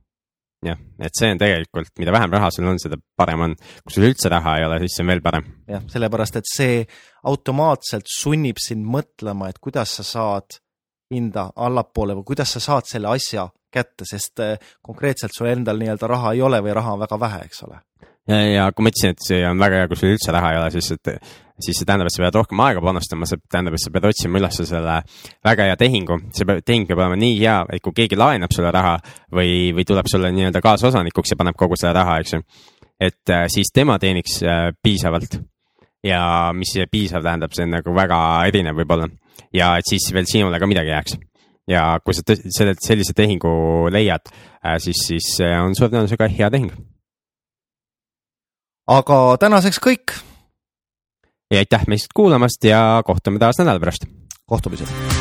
[0.66, 3.56] jah, et see on tegelikult, mida vähem raha sul on, seda parem on.
[3.84, 5.50] kui sul üldse raha ei ole, siis see on veel parem.
[5.70, 6.80] jah, sellepärast et see
[7.24, 10.62] automaatselt sunnib sind mõtlema, et kuidas sa saad
[11.14, 16.08] hinda allapoole või kuidas sa saad selle asja kätte, sest eh, konkreetselt sul endal nii-öelda
[16.08, 17.82] raha ei ole või raha on väga vähe, eks ole
[18.28, 20.62] ja, ja kui ma ütlesin, et see on väga hea, kui sul üldse raha ei
[20.62, 21.12] ole, siis, et
[21.64, 24.42] siis see tähendab, et sa pead rohkem aega panustama, see tähendab, et sa pead otsima
[24.42, 24.98] üles selle
[25.48, 26.20] väga hea tehingu.
[26.36, 28.98] see peab, tehing peab olema nii hea, et kui keegi laenab sulle raha
[29.34, 32.42] või, või tuleb sulle nii-öelda kaasosanikuks ja paneb kogu selle raha, eks ju.
[33.00, 35.40] et äh, siis tema teeniks äh, piisavalt.
[36.06, 39.10] ja mis see piisav tähendab, see on nagu väga erinev võib-olla.
[39.54, 41.18] Ja et siis veel sinule ka midagi jääks
[41.68, 44.30] ja kui sa selle, sellise tehingu leiad,
[44.64, 46.72] äh, siis, siis on suure tõenäosusega hea tehing
[48.88, 50.16] aga tänaseks kõik.
[51.52, 54.08] ja aitäh meist kuulamast ja kohtume taas nädala pärast.
[54.46, 55.17] kohtumiseni